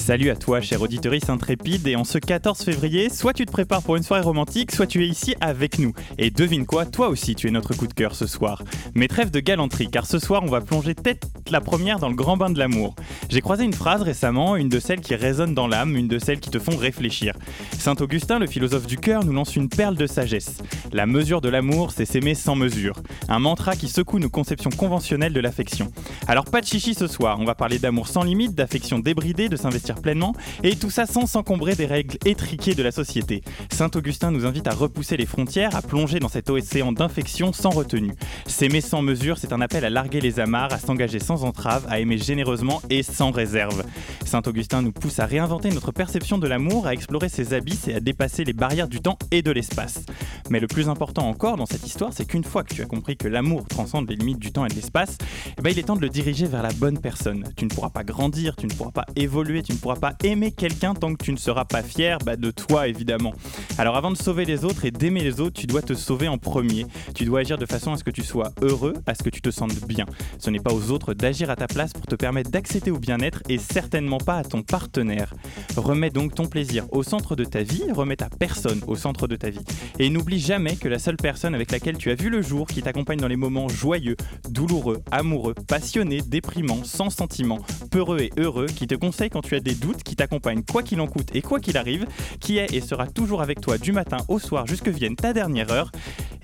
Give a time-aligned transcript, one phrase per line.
[0.00, 3.82] Salut à toi, cher auditorice intrépide, et en ce 14 février, soit tu te prépares
[3.82, 5.92] pour une soirée romantique, soit tu es ici avec nous.
[6.16, 8.64] Et devine quoi, toi aussi tu es notre coup de cœur ce soir.
[8.94, 12.14] Mais trêve de galanterie, car ce soir on va plonger tête la première dans le
[12.14, 12.94] grand bain de l'amour.
[13.28, 16.40] J'ai croisé une phrase récemment, une de celles qui résonnent dans l'âme, une de celles
[16.40, 17.34] qui te font réfléchir.
[17.78, 20.58] Saint Augustin, le philosophe du cœur, nous lance une perle de sagesse.
[20.92, 22.96] La mesure de l'amour, c'est s'aimer sans mesure.
[23.28, 25.92] Un mantra qui secoue nos conceptions conventionnelles de l'affection.
[26.26, 29.56] Alors pas de chichi ce soir, on va parler d'amour sans limite, d'affection débridée, de
[29.56, 33.42] s'investir pleinement, et tout ça sans s'encombrer des règles étriquées de la société.
[33.70, 37.70] Saint Augustin nous invite à repousser les frontières, à plonger dans cet océan d'infection sans
[37.70, 38.14] retenue.
[38.46, 42.00] S'aimer sans mesure, c'est un appel à larguer les amarres, à s'engager sans entrave, à
[42.00, 43.84] aimer généreusement et sans réserve.
[44.24, 47.94] Saint Augustin nous pousse à réinventer notre perception de l'amour, à explorer ses abysses et
[47.94, 50.04] à dépasser les barrières du temps et de l'espace.
[50.50, 53.16] Mais le plus important encore dans cette histoire, c'est qu'une fois que tu as compris
[53.16, 55.16] que l'amour transcende les limites du temps et de l'espace,
[55.58, 57.44] eh ben, il est temps de le diriger vers la bonne personne.
[57.56, 60.52] Tu ne pourras pas grandir, tu ne pourras pas évoluer, tu ne pourras pas aimer
[60.52, 63.34] quelqu'un tant que tu ne seras pas fier bah, de toi évidemment.
[63.78, 66.38] Alors avant de sauver les autres et d'aimer les autres, tu dois te sauver en
[66.38, 66.86] premier.
[67.14, 69.40] Tu dois agir de façon à ce que tu sois heureux, à ce que tu
[69.40, 70.06] te sentes bien.
[70.38, 73.42] Ce n'est pas aux autres d'agir à ta place pour te permettre d'accéder au bien-être
[73.48, 75.34] et certainement pas à ton partenaire.
[75.76, 79.36] Remets donc ton plaisir au centre de ta vie, remets ta personne au centre de
[79.36, 79.64] ta vie.
[79.98, 82.82] Et n'oublie jamais que la seule personne avec laquelle tu as vu le jour, qui
[82.82, 84.16] t'accompagne dans les moments joyeux,
[84.48, 87.58] douloureux, amoureux, passionnés, déprimants, sans sentiment,
[87.90, 91.00] peureux et heureux, qui te conseille quand tu as des doutes, qui t'accompagne quoi qu'il
[91.00, 92.06] en coûte et quoi qu'il arrive,
[92.40, 95.70] qui est et sera toujours avec toi du matin au soir jusque vienne ta dernière
[95.70, 95.90] heure,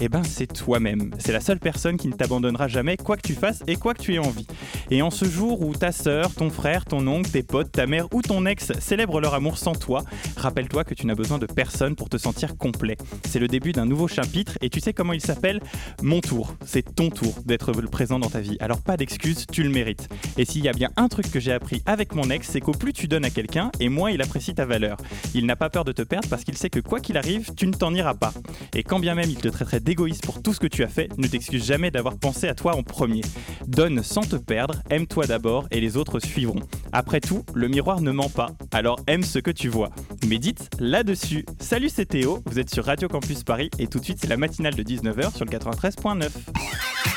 [0.00, 1.10] eh ben c'est toi-même.
[1.18, 4.02] C'est la seule personne qui ne t'abandonnera jamais, quoi que tu fasses et quoi que
[4.02, 4.46] tu aies envie.
[4.90, 8.06] Et en ce jour où ta sœur, ton frère, ton oncle, tes potes, ta mère
[8.12, 10.04] ou ton ex célèbrent leur amour sans toi,
[10.36, 12.96] rappelle-toi que tu n'as besoin de personne pour te sentir complet.
[13.28, 15.60] C'est le début d'un nouveau chapitre et tu sais comment il s'appelle?
[16.02, 16.54] Mon tour.
[16.64, 18.56] C'est ton tour d'être présent dans ta vie.
[18.60, 20.08] Alors pas d'excuses, tu le mérites.
[20.36, 22.72] Et s'il y a bien un truc que j'ai appris avec mon ex, c'est qu'au
[22.72, 24.96] plus tu donnes à quelqu'un, et moins il apprécie ta valeur.
[25.34, 27.66] Il n'a pas peur de te perdre parce qu'il sait que quoi qu'il arrive, tu
[27.66, 28.32] ne t'en iras pas.
[28.74, 31.08] Et quand bien même il te traiterait d'égoïste pour tout ce que tu as fait,
[31.16, 33.22] ne t'excuse jamais d'avoir pensé à toi en premier.
[33.68, 36.60] Donne sans te perdre, aime-toi d'abord et les autres suivront.
[36.92, 39.90] Après tout, le miroir ne ment pas, alors aime ce que tu vois.
[40.26, 41.46] Médite là-dessus.
[41.60, 44.36] Salut, c'est Théo, vous êtes sur Radio Campus Paris et tout de suite c'est la
[44.36, 47.15] matinale de 19h sur le 93.9.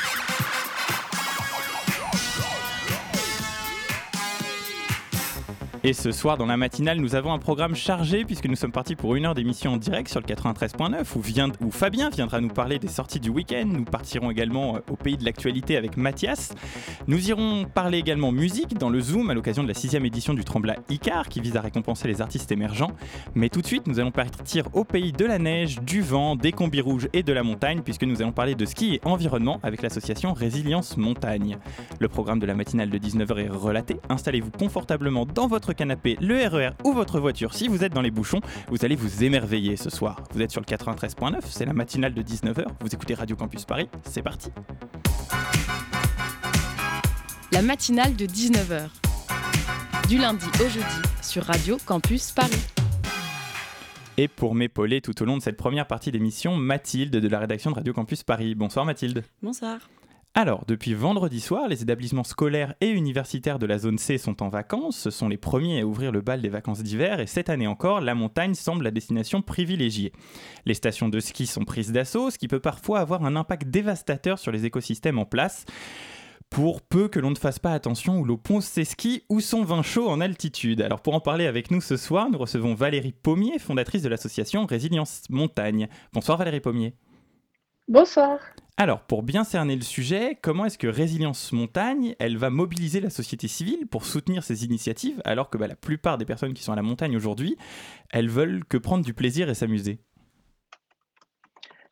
[5.82, 8.96] Et ce soir, dans la matinale, nous avons un programme chargé puisque nous sommes partis
[8.96, 12.86] pour une heure d'émission en direct sur le 93.9 où, Fabien viendra nous parler des
[12.88, 13.64] sorties du week-end.
[13.64, 16.52] Nous partirons également euh, au pays de l'actualité avec Mathias.
[17.06, 20.44] Nous irons parler également musique dans le Zoom à l'occasion de la sixième édition du
[20.44, 22.92] Tremblat Icar qui vise à récompenser les artistes émergents.
[23.34, 26.52] Mais tout de suite, nous allons partir au pays de la neige, du vent, des
[26.52, 29.80] combis rouges et de la montagne puisque nous allons parler de ski et environnement avec
[29.80, 31.56] l'association Résilience Montagne.
[32.00, 33.96] Le programme de la matinale de 19h est relaté.
[34.10, 38.10] Installez-vous confortablement dans votre canapé, le RER ou votre voiture, si vous êtes dans les
[38.10, 40.22] bouchons, vous allez vous émerveiller ce soir.
[40.32, 43.88] Vous êtes sur le 93.9, c'est la matinale de 19h, vous écoutez Radio Campus Paris,
[44.04, 44.50] c'est parti.
[47.52, 48.88] La matinale de 19h,
[50.08, 50.84] du lundi au jeudi,
[51.22, 52.66] sur Radio Campus Paris.
[54.16, 57.70] Et pour m'épauler tout au long de cette première partie d'émission, Mathilde de la rédaction
[57.70, 58.54] de Radio Campus Paris.
[58.54, 59.24] Bonsoir Mathilde.
[59.42, 59.78] Bonsoir.
[60.34, 64.48] Alors, depuis vendredi soir, les établissements scolaires et universitaires de la zone C sont en
[64.48, 64.96] vacances.
[64.96, 68.00] Ce sont les premiers à ouvrir le bal des vacances d'hiver et cette année encore,
[68.00, 70.12] la montagne semble la destination privilégiée.
[70.66, 74.38] Les stations de ski sont prises d'assaut, ce qui peut parfois avoir un impact dévastateur
[74.38, 75.64] sur les écosystèmes en place.
[76.48, 79.64] Pour peu que l'on ne fasse pas attention où l'on ponce ses skis ou son
[79.64, 80.80] vin chaud en altitude.
[80.80, 84.64] Alors pour en parler avec nous ce soir, nous recevons Valérie Pommier, fondatrice de l'association
[84.64, 85.88] Résilience Montagne.
[86.12, 86.94] Bonsoir Valérie Pommier.
[87.88, 88.38] Bonsoir.
[88.80, 93.10] Alors, pour bien cerner le sujet, comment est-ce que Résilience Montagne, elle va mobiliser la
[93.10, 96.72] société civile pour soutenir ces initiatives, alors que bah, la plupart des personnes qui sont
[96.72, 97.58] à la montagne aujourd'hui,
[98.10, 99.98] elles veulent que prendre du plaisir et s'amuser?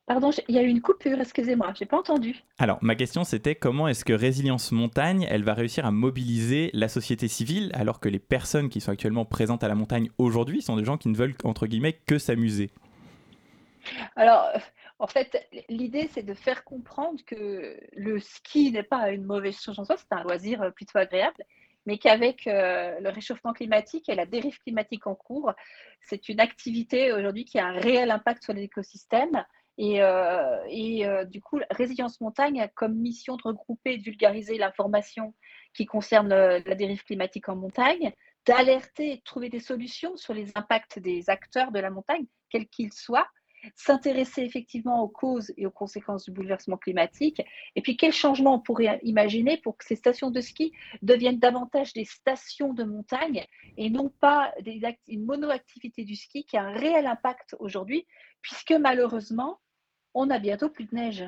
[0.06, 2.42] Pardon, il y a eu une coupure, excusez-moi, j'ai pas entendu.
[2.56, 6.88] Alors, ma question c'était comment est-ce que Résilience Montagne, elle va réussir à mobiliser la
[6.88, 10.76] société civile alors que les personnes qui sont actuellement présentes à la montagne aujourd'hui sont
[10.76, 12.70] des gens qui ne veulent entre guillemets que s'amuser?
[14.16, 14.48] Alors,
[14.98, 19.78] en fait, l'idée, c'est de faire comprendre que le ski n'est pas une mauvaise chose
[19.78, 21.44] en soi, c'est un loisir euh, plutôt agréable,
[21.86, 25.52] mais qu'avec euh, le réchauffement climatique et la dérive climatique en cours,
[26.00, 29.44] c'est une activité aujourd'hui qui a un réel impact sur l'écosystème.
[29.80, 34.58] Et, euh, et du coup, Résilience Montagne a comme mission de regrouper et de vulgariser
[34.58, 35.34] l'information
[35.72, 38.12] qui concerne la dérive climatique en montagne,
[38.44, 42.66] d'alerter et de trouver des solutions sur les impacts des acteurs de la montagne, quels
[42.66, 43.28] qu'ils soient,
[43.74, 47.42] s'intéresser effectivement aux causes et aux conséquences du bouleversement climatique,
[47.76, 50.72] et puis quel changement on pourrait imaginer pour que ces stations de ski
[51.02, 53.44] deviennent davantage des stations de montagne
[53.76, 54.52] et non pas
[55.06, 58.06] une monoactivité du ski qui a un réel impact aujourd'hui,
[58.42, 59.60] puisque malheureusement,
[60.14, 61.24] on a bientôt plus de neige.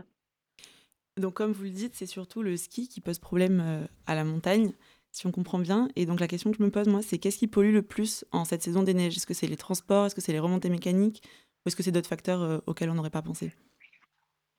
[1.17, 4.25] Donc comme vous le dites, c'est surtout le ski qui pose problème euh, à la
[4.25, 4.73] montagne,
[5.13, 5.89] si on comprend bien.
[5.97, 8.25] Et donc la question que je me pose, moi, c'est qu'est-ce qui pollue le plus
[8.33, 9.17] en cette saison des neiges?
[9.17, 10.07] Est-ce que c'est les transports?
[10.07, 11.23] Est-ce que c'est les remontées mécaniques?
[11.71, 13.53] Est-ce que c'est d'autres facteurs euh, auxquels on n'aurait pas pensé?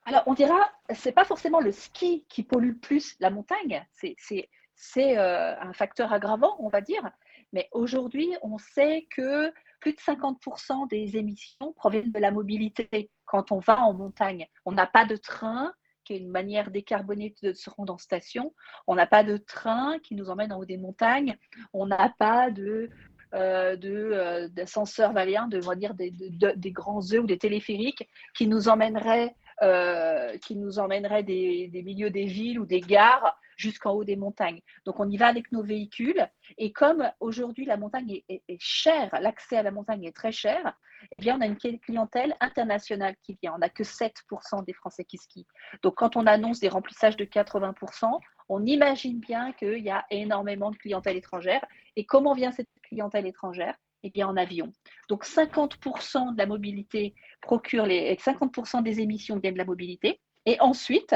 [0.06, 0.58] Alors, on dira,
[0.96, 6.56] c'est pas forcément le ski qui pollue plus la montagne, c'est euh, un facteur aggravant,
[6.60, 7.04] on va dire.
[7.52, 13.52] Mais aujourd'hui, on sait que plus de 50% des émissions proviennent de la mobilité quand
[13.52, 14.48] on va en montagne.
[14.64, 15.74] On n'a pas de train,
[16.06, 18.54] qui est une manière décarbonée de se rendre en station.
[18.88, 21.38] On n'a pas de train qui nous emmène en haut des montagnes.
[21.74, 22.90] On n'a pas de
[23.34, 28.68] euh, euh, d'ascenseurs valéens, de, dire des, des, grands œufs ou des téléphériques qui nous
[28.68, 34.04] emmèneraient, euh, qui nous emmèneraient des, des, milieux des villes ou des gares jusqu'en haut
[34.04, 34.62] des montagnes.
[34.86, 39.58] Donc on y va avec nos véhicules et comme aujourd'hui la montagne est, chère, l'accès
[39.58, 40.74] à la montagne est très cher,
[41.18, 43.54] eh bien on a une clientèle internationale qui vient.
[43.56, 45.48] On n'a que 7% des Français qui skient.
[45.84, 48.20] Donc quand on annonce des remplissages de 80%,
[48.50, 51.66] on imagine bien qu'il y a énormément de clientèle étrangère.
[51.96, 54.74] Et comment vient cette clientèle étrangère eh bien, en avion.
[55.10, 60.20] Donc 50% de la mobilité procure les 50% des émissions viennent de la mobilité.
[60.46, 61.16] Et ensuite,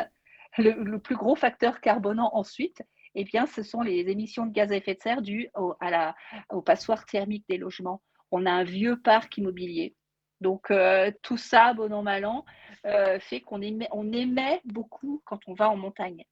[0.58, 2.84] le, plus gros facteur carbonant ensuite,
[3.16, 5.50] eh bien, ce sont les émissions de gaz à effet de serre dues
[5.80, 6.16] à la,
[6.50, 8.02] au passoire thermique des logements.
[8.32, 9.96] On a un vieux parc immobilier.
[10.42, 12.46] Donc, euh, tout ça, bon an, mal an,
[12.86, 16.26] euh, fait qu'on émet, on émet beaucoup quand on va en montagne.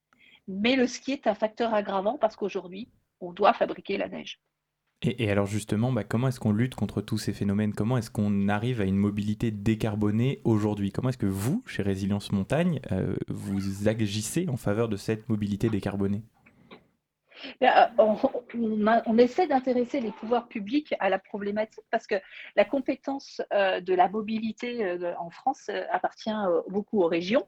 [0.48, 2.90] Mais le ski est un facteur aggravant parce qu'aujourd'hui,
[3.22, 4.40] on doit fabriquer la neige.
[5.06, 7.74] Et, alors justement, bah, comment est-ce qu'on lutte contre tous ces phénomènes?
[7.74, 10.92] Comment est-ce qu'on arrive à une mobilité décarbonée aujourd'hui?
[10.92, 15.70] Comment est-ce que vous, chez Résilience Montagne, euh, vous agissez en faveur de cette mobilité
[15.70, 16.22] décarbonée?
[17.62, 17.68] Euh,
[17.98, 22.16] on, essaie d'intéresser les pouvoirs publics à la problématique parce que
[22.56, 26.32] la compétence euh, de la mobilité en France appartient
[26.70, 27.46] beaucoup aux régions.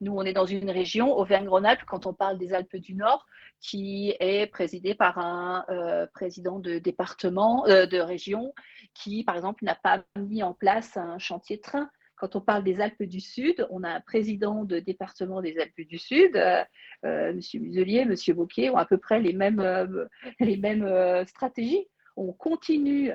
[0.00, 3.26] Nous, on est dans une région, Auvergne-Rhône-Alpes, quand on parle des Alpes du Nord,
[3.60, 8.52] qui est présidée par un euh, président de département, euh, de région,
[8.94, 11.90] qui, par exemple, n'a pas mis en place un chantier de train.
[12.16, 15.80] Quand on parle des Alpes du Sud, on a un président de département des Alpes
[15.80, 16.64] du Sud, euh,
[17.02, 17.40] M.
[17.54, 18.14] Muselier, M.
[18.36, 20.08] Bocquet, ont à peu près les mêmes,
[20.40, 21.88] les mêmes stratégies.
[22.16, 23.12] On continue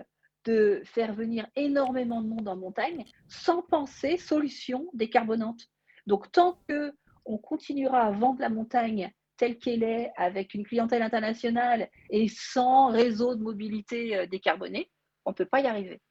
[0.47, 5.67] de faire venir énormément de monde en montagne sans penser solution décarbonante.
[6.07, 11.89] Donc, tant qu'on continuera à vendre la montagne telle qu'elle est, avec une clientèle internationale
[12.09, 14.89] et sans réseau de mobilité euh, décarboné,
[15.25, 16.01] on ne peut pas y arriver.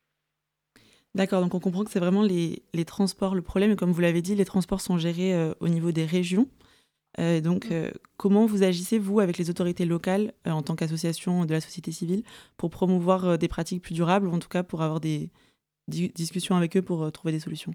[1.14, 3.72] D'accord, donc on comprend que c'est vraiment les, transports le problème.
[3.72, 6.46] Et comme vous l'avez dit, les transports sont gérés euh, au niveau des régions.
[7.18, 7.90] Euh, donc, mm.
[8.18, 12.22] comment vous agissez, vous, avec les autorités locales, en tant qu'association de la société civile,
[12.58, 15.30] pour promouvoir des pratiques plus durables, ou en tout cas pour avoir des
[15.88, 17.72] discussions avec eux pour trouver des solutions?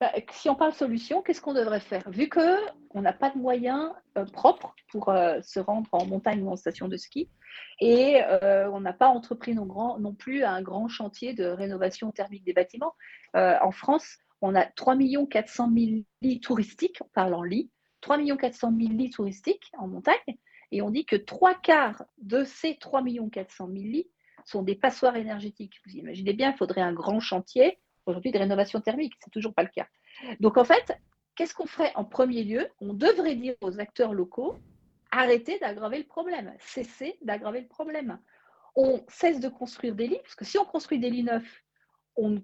[0.00, 2.08] Bah, si on parle solution, qu'est-ce qu'on devrait faire?
[2.10, 6.50] Vu qu'on n'a pas de moyens euh, propres pour euh, se rendre en montagne ou
[6.50, 7.28] en station de ski,
[7.80, 12.44] et euh, on n'a pas entrepris non, non, plus un grand chantier de rénovation thermique
[12.44, 12.94] des bâtiments.
[13.34, 14.96] en France, on a 3
[15.28, 20.38] 400 000 lits touristiques, on parle en lits, 3 400 000 lits touristiques en montagne,
[20.70, 23.02] et on dit que trois quarts de ces 3
[23.32, 24.10] 400 000 lits
[24.44, 25.80] sont des passoires énergétiques.
[25.84, 27.78] Vous imaginez bien, il faudrait un grand chantier
[28.08, 29.14] aujourd'hui de rénovation thermique.
[29.20, 29.86] C'est toujours pas le cas.
[30.40, 30.96] Donc en fait,
[31.34, 32.68] qu'est-ce qu'on ferait en premier lieu?
[32.80, 34.58] On devrait dire aux acteurs locaux
[35.10, 38.18] arrêtez d'aggraver le problème, cessez d'aggraver le problème.
[38.76, 41.64] On cesse de construire des lits, parce que si on construit des lits neufs,
[42.16, 42.42] on,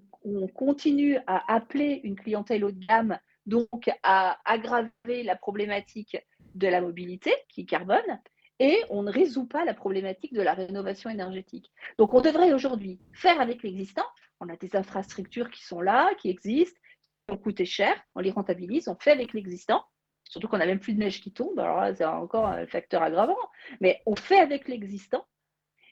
[0.53, 6.17] continue à appeler une clientèle haut de gamme, donc à aggraver la problématique
[6.55, 8.19] de la mobilité qui carbone,
[8.59, 11.71] et on ne résout pas la problématique de la rénovation énergétique.
[11.97, 14.05] Donc on devrait aujourd'hui faire avec l'existant,
[14.39, 16.79] on a des infrastructures qui sont là, qui existent,
[17.25, 19.83] qui ont coûté cher, on les rentabilise, on fait avec l'existant,
[20.23, 23.01] surtout qu'on n'a même plus de neige qui tombe, alors là, c'est encore un facteur
[23.01, 23.37] aggravant,
[23.81, 25.25] mais on fait avec l'existant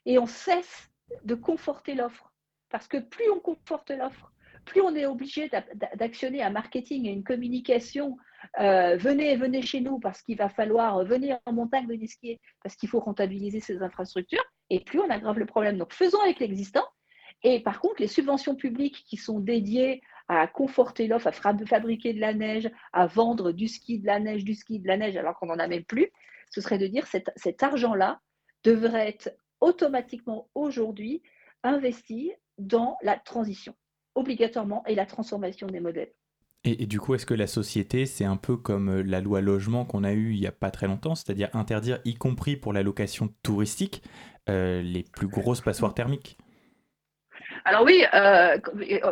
[0.06, 0.90] et on cesse
[1.24, 2.32] de conforter l'offre.
[2.70, 4.32] Parce que plus on conforte l'offre,
[4.66, 5.50] plus on est obligé
[5.96, 8.18] d'actionner un marketing et une communication.
[8.60, 12.76] Euh, venez, venez chez nous parce qu'il va falloir venir en montagne, venir skier parce
[12.76, 14.44] qu'il faut rentabiliser ces infrastructures.
[14.70, 15.78] Et plus on aggrave le problème.
[15.78, 16.86] Donc faisons avec l'existant
[17.44, 22.20] et par contre, les subventions publiques qui sont dédiées à conforter l'offre, à fabriquer de
[22.20, 25.38] la neige, à vendre du ski, de la neige, du ski, de la neige, alors
[25.38, 26.10] qu'on n'en a même plus,
[26.50, 28.22] ce serait de dire cet, cet argent-là
[28.64, 31.22] devrait être automatiquement aujourd'hui
[31.64, 33.76] investi dans la transition,
[34.16, 36.14] obligatoirement, et la transformation des modèles.
[36.66, 39.84] Et, du coup, est-ce que la société, c'est un peu comme euh, la loi logement
[39.84, 42.84] qu'on a eue il n'y a pas très longtemps, c'est-à-dire interdire, y compris pour la
[42.84, 44.02] location touristique,
[44.50, 46.38] euh, les plus grosses passoires thermiques?
[47.66, 48.58] Alors oui, euh,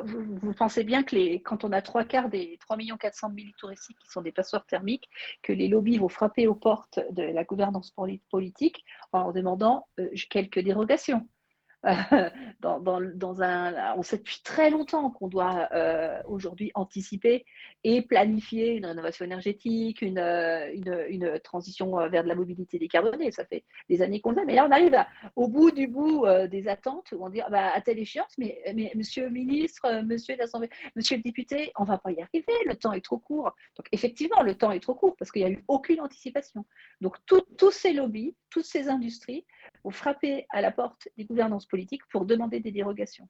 [0.03, 3.97] vous, pensez bien que les, quand on a trois quarts des 3 400 000 touristiques
[3.99, 5.09] qui sont des passoires thermiques,
[5.41, 7.93] que les lobbies vont frapper aux portes de la gouvernance
[8.29, 9.87] politique en demandant
[10.29, 11.27] quelques dérogations.
[12.63, 17.43] on sait depuis très longtemps qu'on doit euh, aujourd'hui anticiper
[17.83, 23.31] et planifier une rénovation énergétique, une, euh, transition euh, vers de la mobilité décarbonée.
[23.31, 24.95] Ça fait des années qu'on le fait, mais là on arrive
[25.35, 28.61] au bout du bout des attentes où on dit bah, à telle échéance, mais,
[28.95, 32.93] Monsieur le ministre, Monsieur l'Assemblée, Monsieur le député, on va pas y arriver, le temps
[32.93, 33.55] est trop court.
[33.75, 36.65] Donc effectivement, le temps est trop court parce qu'il n'y a eu aucune anticipation.
[36.99, 39.45] Donc tous ces lobbies, toutes ces industries
[39.83, 43.27] vont frapper à la porte des gouvernances politiques pour demander des dérogations.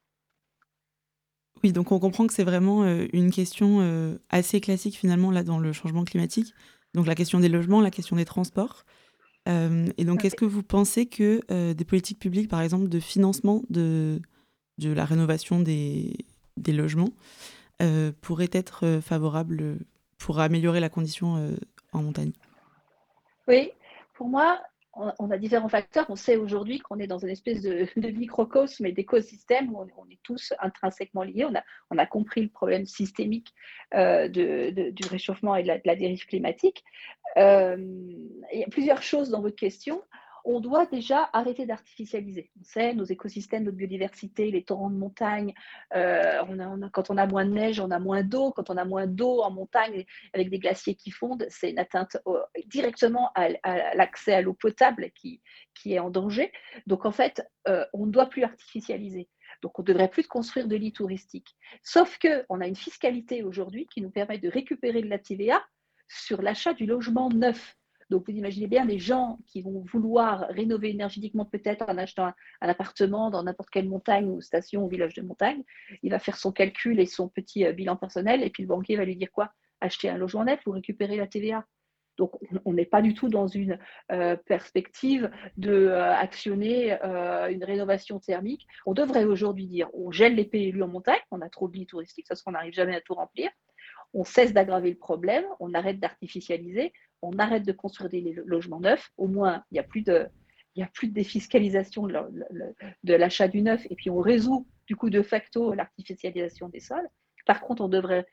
[1.62, 5.44] Oui, donc on comprend que c'est vraiment euh, une question euh, assez classique finalement là
[5.44, 6.52] dans le changement climatique.
[6.92, 8.84] Donc la question des logements, la question des transports.
[9.48, 11.40] Euh, et donc est-ce que vous pensez que
[11.72, 14.20] des politiques publiques, par exemple, de financement de,
[14.78, 16.16] de la rénovation des,
[16.56, 17.10] des logements,
[18.20, 19.78] pourraient être favorables
[20.18, 21.56] pour améliorer la condition
[21.92, 22.32] en montagne?
[23.48, 23.72] Oui,
[24.14, 24.60] pour moi,
[24.94, 26.06] on, a différents facteurs.
[26.08, 30.18] On sait aujourd'hui qu'on est dans une espèce de, microcosme et d'écosystème où on, est
[30.22, 31.46] tous intrinsèquement liés.
[31.90, 33.54] On a, compris le problème systémique
[33.94, 36.84] euh, du réchauffement et de la, dérive climatique.
[37.36, 37.76] Euh,
[38.52, 40.02] il y a plusieurs choses dans votre question
[40.44, 42.50] on doit déjà arrêter d'artificialiser.
[42.60, 45.54] On sait, nos écosystèmes, notre biodiversité, les torrents de montagne,
[45.94, 46.42] euh,
[46.92, 48.52] quand on a moins de neige, on a moins d'eau.
[48.52, 52.16] Quand on a moins d'eau en montagne, avec des glaciers qui fondent, c'est une atteinte
[52.66, 53.48] directement à,
[53.94, 55.40] l'accès à l'eau potable qui,
[55.84, 56.52] est en danger.
[56.86, 59.28] Donc en fait, euh, on ne doit plus artificialiser.
[59.62, 61.56] Donc, on ne devrait plus construire de lits touristiques.
[61.82, 65.62] Sauf qu'on a une fiscalité aujourd'hui qui nous permet de récupérer de la TVA
[66.08, 67.76] sur l'achat du logement neuf.
[68.12, 72.68] Donc, vous imaginez bien les gens qui vont vouloir rénover énergétiquement peut-être en achetant un,
[72.68, 75.62] appartement dans n'importe quelle montagne ou station ou village de montagne.
[76.02, 78.96] Il va faire son calcul et son petit euh, bilan personnel et puis le banquier
[78.96, 79.50] va lui dire quoi?
[79.80, 81.64] Acheter un logement net pour récupérer la TVA.
[82.18, 82.32] Donc,
[82.66, 83.78] on n'est pas du tout dans une
[84.12, 88.66] euh, perspective de euh, une rénovation thermique.
[88.84, 91.86] On devrait aujourd'hui dire on gèle les PLU en montagne, on a trop de lits
[91.86, 93.48] touristiques, ça qu'on n'arrive jamais à tout remplir.
[94.12, 96.92] On cesse d'aggraver le problème, on arrête d'artificialiser,
[97.22, 100.28] on arrête de construire des logements neufs, au moins il n'y a plus de,
[100.74, 105.10] il a plus de défiscalisation de l'achat du neuf, et puis on résout du coup
[105.10, 107.08] de facto l'artificialisation des sols.
[107.46, 108.26] Par contre, on devrait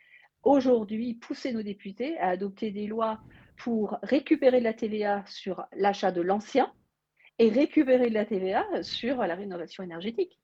[0.43, 3.19] aujourd'hui pousser nos députés à adopter des lois
[3.57, 6.71] pour récupérer de la TVA sur l'achat de l'ancien
[7.39, 10.39] et récupérer de la TVA sur la rénovation énergétique.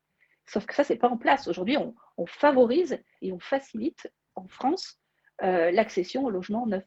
[0.46, 1.48] Sauf que ça, ce n'est pas en place.
[1.48, 5.00] Aujourd'hui, on, favorise et on facilite en France
[5.44, 6.86] euh, l'accession au logement neuf.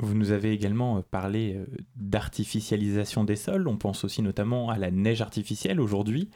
[0.00, 3.66] Vous nous avez également euh, parlé euh, d'artificialisation des sols.
[3.66, 6.30] On pense aussi notamment à la neige artificielle aujourd'hui.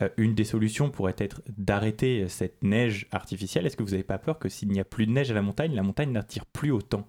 [0.00, 3.66] Euh, une des solutions pourrait être d'arrêter cette neige artificielle.
[3.66, 5.42] Est-ce que vous n'avez pas peur que s'il n'y a plus de neige à la
[5.42, 7.08] montagne, la montagne n'attire plus autant?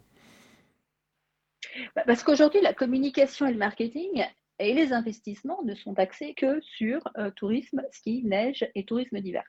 [1.95, 4.25] Bah, Parce qu'aujourd'hui, la communication et le marketing
[4.57, 7.01] et les investissements ne sont axés que sur
[7.35, 9.43] tourisme, ski, neige et tourisme d'hiver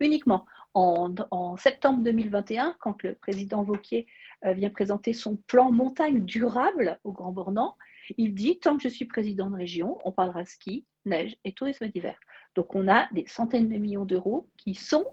[0.00, 0.46] uniquement.
[0.74, 4.06] En, septembre 2021, quand le président Vauquier
[4.52, 7.76] vient présenter son plan montagne durable au Grand Bornand,
[8.16, 11.88] il dit tant que je suis président de région, on parlera ski, neige et tourisme
[11.88, 12.18] d'hiver.
[12.54, 15.06] Donc on a des centaines de millions d'euros qui sont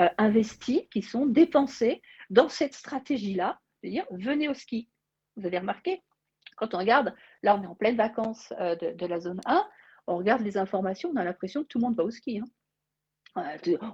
[0.00, 4.88] euh, investis, qui sont dépensés dans cette stratégie-là, c'est-à-dire venez au ski.
[5.36, 6.02] Vous avez remarqué,
[6.56, 9.64] quand on regarde, là on est en pleine vacances euh, de, la zone 1,
[10.06, 12.40] on regarde les informations, on a l'impression que tout le monde va au ski.
[12.40, 12.46] Hein.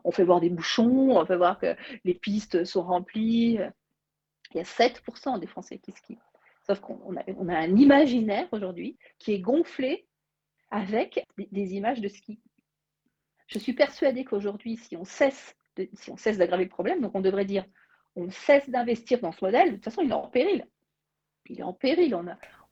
[0.03, 3.59] On fait voir des bouchons, on fait voir que les pistes sont remplies.
[4.53, 6.19] Il y a 7% des Français qui skient.
[6.67, 10.07] Sauf qu'on a, un imaginaire aujourd'hui qui est gonflé
[10.71, 12.41] avec des, images de ski.
[13.47, 15.55] Je suis persuadée qu'aujourd'hui, si on cesse
[15.93, 17.67] si on cesse d'aggraver le problème, donc on devrait dire
[18.17, 20.67] on cesse d'investir dans ce modèle, de toute façon, il est en péril.
[21.49, 22.17] Il est en péril.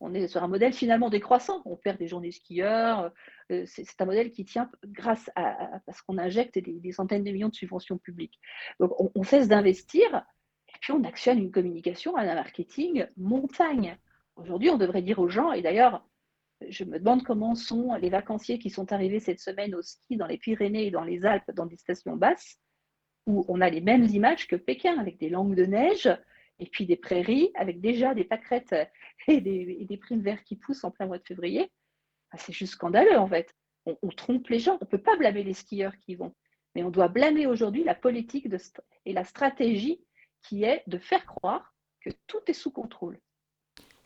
[0.00, 1.62] On, est sur un modèle finalement décroissant.
[1.64, 3.12] On perd des journées skieurs.
[3.52, 7.50] Euh, c'est un modèle qui tient grâce à, parce qu'on injecte des, centaines de millions
[7.50, 8.40] de subventions publiques.
[8.80, 10.24] Donc on, cesse d'investir
[10.84, 13.96] puis on actionne une communication, un marketing montagne.
[14.36, 16.06] Aujourd'hui, on devrait dire aux gens, et d'ailleurs,
[16.68, 20.26] je me demande comment sont les vacanciers qui sont arrivés cette semaine au ski dans
[20.26, 22.58] les Pyrénées et dans les Alpes, dans des stations basses.
[23.26, 26.10] où on a les mêmes images que Pékin, avec des langues de neige
[26.58, 28.74] et puis des prairies, avec déjà des pâquerettes
[29.26, 31.70] et des, primes verts qui poussent en plein mois de février.
[32.30, 33.54] Ah, c'est juste scandaleux, en fait.
[33.86, 34.76] On, trompe les gens.
[34.82, 36.34] On ne peut pas blâmer les skieurs qui vont.
[36.74, 38.46] Mais on doit blâmer aujourd'hui la politique
[39.06, 40.04] et la stratégie
[40.44, 43.18] qui est de faire croire que tout est sous contrôle.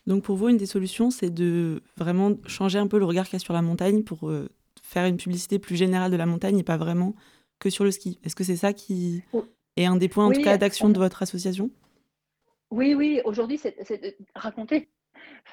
[0.06, 3.34] Donc pour vous, une des solutions, c'est de vraiment changer un peu le regard qu'il
[3.34, 4.48] y a sur la montagne pour euh,
[4.82, 7.14] faire une publicité plus générale de la montagne et pas vraiment
[7.58, 8.18] que sur le ski.
[8.24, 9.22] Est-ce que c'est ça qui
[9.76, 11.70] est un des points, en tout cas, d'action de votre association?
[12.70, 13.20] Oui, oui.
[13.24, 14.88] Aujourd'hui, c'est de raconter,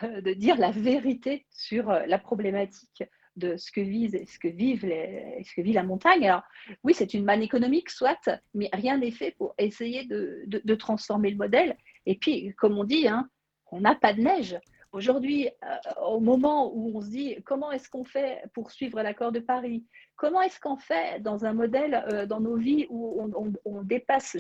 [0.04, 3.04] euh, de dire la vérité sur euh, la problématique
[3.36, 6.28] de ce que vise, ce que vivent ce que vit la montagne.
[6.28, 6.44] Alors
[6.84, 11.32] oui, c'est une manne économique, soit, mais rien n'est fait pour essayer de, de, transformer
[11.32, 11.78] le modèle.
[12.06, 13.30] Et puis, comme on dit, hein,
[13.72, 14.58] on n'a pas de neige.
[14.92, 19.34] Aujourd'hui, euh, au moment où on se dit comment est-ce qu'on fait pour suivre l'accord
[19.34, 19.84] de Paris,
[20.16, 23.30] comment est-ce qu'on fait dans un modèle euh, dans nos vies où
[23.66, 24.38] on, dépasse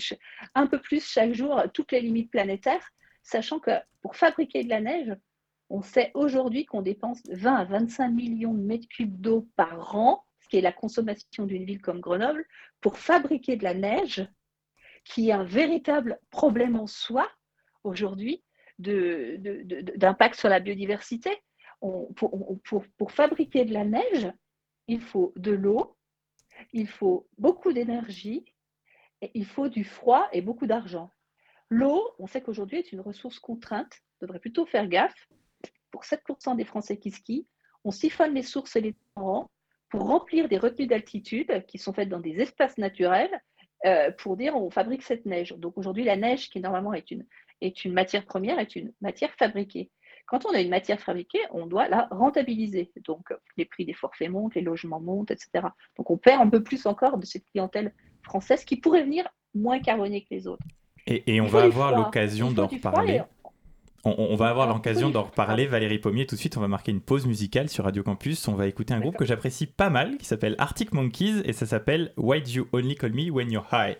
[0.53, 2.89] un peu plus chaque jour toutes les limites planétaires,
[3.21, 3.71] sachant que
[4.01, 5.13] pour fabriquer de la neige,
[5.69, 10.23] on sait aujourd'hui qu'on dépense 20 à 25 millions de mètres cubes d'eau par an,
[10.41, 12.45] ce qui est la consommation d'une ville comme Grenoble,
[12.81, 14.27] pour fabriquer de la neige,
[15.03, 17.29] qui est un véritable problème en soi
[17.83, 18.43] aujourd'hui
[18.79, 21.31] d'impact sur la biodiversité.
[21.79, 24.31] pour, fabriquer de la neige,
[24.87, 25.97] il faut de l'eau,
[26.73, 28.45] il faut beaucoup d'énergie,
[29.33, 31.09] il faut du froid et beaucoup d'argent.
[31.69, 35.27] L'eau, on sait qu'aujourd'hui est une ressource contrainte, on devrait plutôt faire gaffe.
[35.95, 37.47] Pour 7% des Français qui skient,
[37.85, 39.49] on siphonne les sources et les torrents
[39.87, 43.31] pour remplir des retenues d'altitude qui sont faites dans des espaces naturels
[43.85, 45.53] euh, pour dire on fabrique cette neige.
[45.57, 47.25] Donc aujourd'hui, la neige, qui normalement est une,
[47.61, 49.89] est une matière première, est une matière fabriquée.
[50.25, 52.91] Quand on a une matière fabriquée, on doit la rentabiliser.
[53.05, 55.67] Donc, les prix des forfaits montent, les logements montent, etc.
[55.95, 59.79] Donc, on perd un peu plus encore de cette clientèle française qui pourrait venir moins
[59.79, 60.65] carbonée que les autres.
[61.07, 63.21] Et, on va avoir l'occasion d'en reparler.
[64.07, 66.27] On, va avoir ah, l'occasion d'en reparler, Valérie Pommier.
[66.27, 68.47] Tout de suite, on va marquer une pause musicale sur Radio Campus.
[68.47, 71.65] On va écouter un groupe que j'apprécie pas mal, qui s'appelle Arctic Monkeys, et ça
[71.65, 73.97] s'appelle Why Do You Only Call Me When You're High?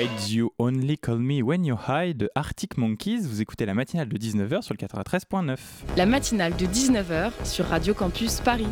[0.00, 3.20] Why'd You Only Call Me When You're High de Arctic Monkeys.
[3.20, 5.58] Vous écoutez la matinale de 19h sur le 93.9.
[5.98, 8.68] La matinale de 19h sur Radio Campus Paris.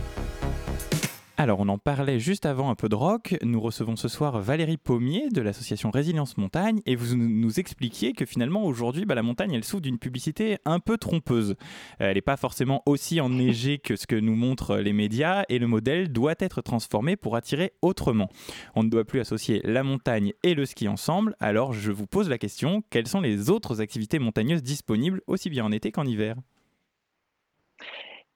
[1.41, 3.37] Alors, on en parlait juste avant un peu de rock.
[3.43, 8.27] Nous recevons ce soir Valérie Pommier de l'association Résilience Montagne et vous nous expliquiez que
[8.27, 11.55] finalement aujourd'hui, bah, la montagne, elle souffre d'une publicité un peu trompeuse.
[12.01, 15.69] Elle n'est pas forcément aussi enneigée que ce que nous montrent les médias et le
[15.69, 18.31] modèle doit être transformé pour attirer autrement.
[18.75, 21.37] On ne doit plus associer la montagne et le ski ensemble.
[21.39, 25.65] Alors, je vous pose la question, quelles sont les autres activités montagneuses disponibles aussi bien
[25.65, 26.35] en été qu'en hiver?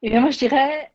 [0.02, 0.92] Eh bien, moi, je dirais,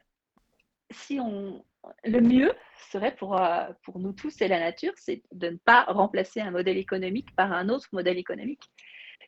[0.89, 1.65] si on,
[2.03, 2.53] le mieux
[2.91, 6.51] serait pour, euh, pour nous tous et la nature, c'est de ne pas remplacer un
[6.51, 8.63] modèle économique par un autre modèle économique.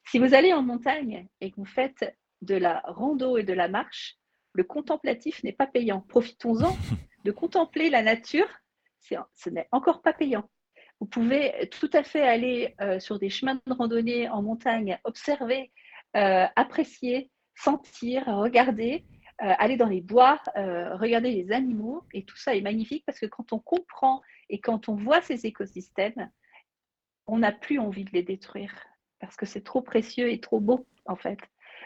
[0.06, 3.68] Si vous allez en montagne et que vous faites de la rando et de la
[3.68, 4.18] marche,
[4.54, 6.02] le contemplatif n'est pas payant.
[6.02, 6.76] Profitons-en
[7.26, 8.48] de contempler la nature,
[9.02, 10.50] ce n'est encore pas payant.
[11.00, 15.72] Vous pouvez tout à fait aller euh, sur des chemins de randonnée en montagne, observer,
[16.18, 19.06] euh, apprécier, sentir, regarder,
[19.42, 23.20] euh, aller dans les bois, euh, regarder les animaux, et tout ça est magnifique parce
[23.20, 26.30] que quand on comprend et quand on voit ces écosystèmes,
[27.26, 28.74] on n'a plus envie de les détruire
[29.22, 31.40] parce que c'est trop précieux et trop beau en fait.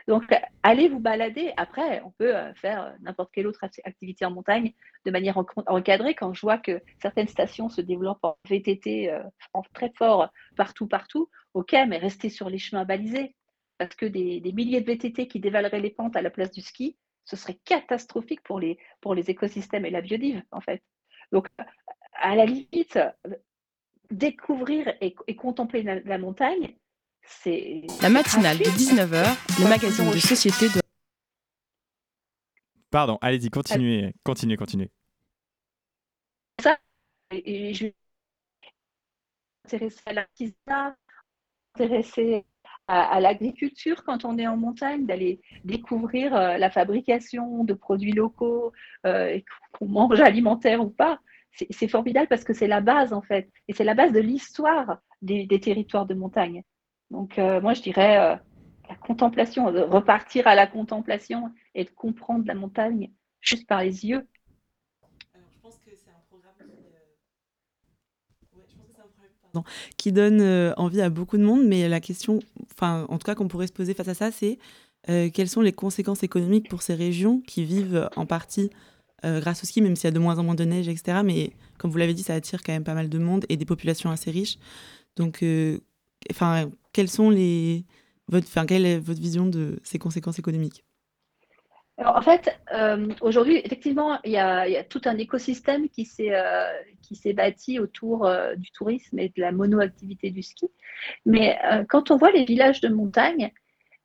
[0.08, 0.24] Donc,
[0.64, 1.54] allez vous balader.
[1.56, 4.74] Après, on peut euh, faire n'importe quelle autre activité en montagne
[5.06, 5.38] de manière
[5.68, 6.16] encadrée.
[6.16, 9.16] Quand je vois que certaines stations se développent en VTT
[9.74, 13.36] très fort partout, partout, ok, mais restez sur les chemins balisés.
[13.78, 16.62] Parce que des, des milliers de VTT qui dévaleraient les pentes à la place du
[16.62, 20.84] ski, ce serait catastrophique pour les, pour les écosystèmes et la biodive, en fait.
[21.32, 21.48] Donc,
[22.14, 23.00] à la limite,
[24.12, 26.76] découvrir et, contempler la, montagne,
[27.22, 27.84] c'est...
[28.02, 30.82] La matinale de 19h, le magazine de société de...
[32.92, 34.92] Pardon, allez-y, continuez, continuez, continuez.
[36.62, 36.78] Ça,
[37.32, 37.88] et, je
[40.06, 40.96] à l'artisanat,
[41.74, 42.46] intéressé
[42.88, 48.74] à, l'agriculture quand on est en montagne, d'aller découvrir euh, la fabrication de produits locaux,
[49.06, 49.40] euh,
[49.72, 51.20] qu'on mange alimentaire ou pas.
[51.70, 54.98] C'est formidable parce que c'est la base en fait, et c'est la base de l'histoire
[55.22, 56.64] des, territoires de montagne.
[57.12, 58.40] Donc euh, moi je dirais
[58.90, 64.28] la contemplation, repartir à la contemplation et de comprendre la montagne juste par les yeux
[69.98, 71.66] qui donne euh, envie à beaucoup de monde.
[71.66, 72.40] Mais la question,
[72.72, 74.58] enfin, en tout cas, qu'on pourrait se poser face à ça, c'est
[75.10, 78.70] euh, quelles sont les conséquences économiques pour ces régions qui vivent en partie
[79.26, 81.22] euh, grâce au ski, même s'il y a de moins en moins de neige, etc.
[81.24, 83.66] Mais comme vous l'avez dit, ça attire quand même pas mal de monde et des
[83.66, 84.58] populations assez riches.
[85.16, 85.44] Donc,
[86.32, 87.86] enfin, quelles sont les,
[88.28, 90.84] votre, quelle est votre vision de ces conséquences économiques?
[92.00, 97.80] En fait, euh, aujourd'hui, effectivement, il y, a, tout un écosystème qui s'est euh, bâti
[97.80, 100.70] autour euh, du tourisme et de la monoactivité du ski.
[101.26, 103.52] Mais quand on voit les villages de montagne,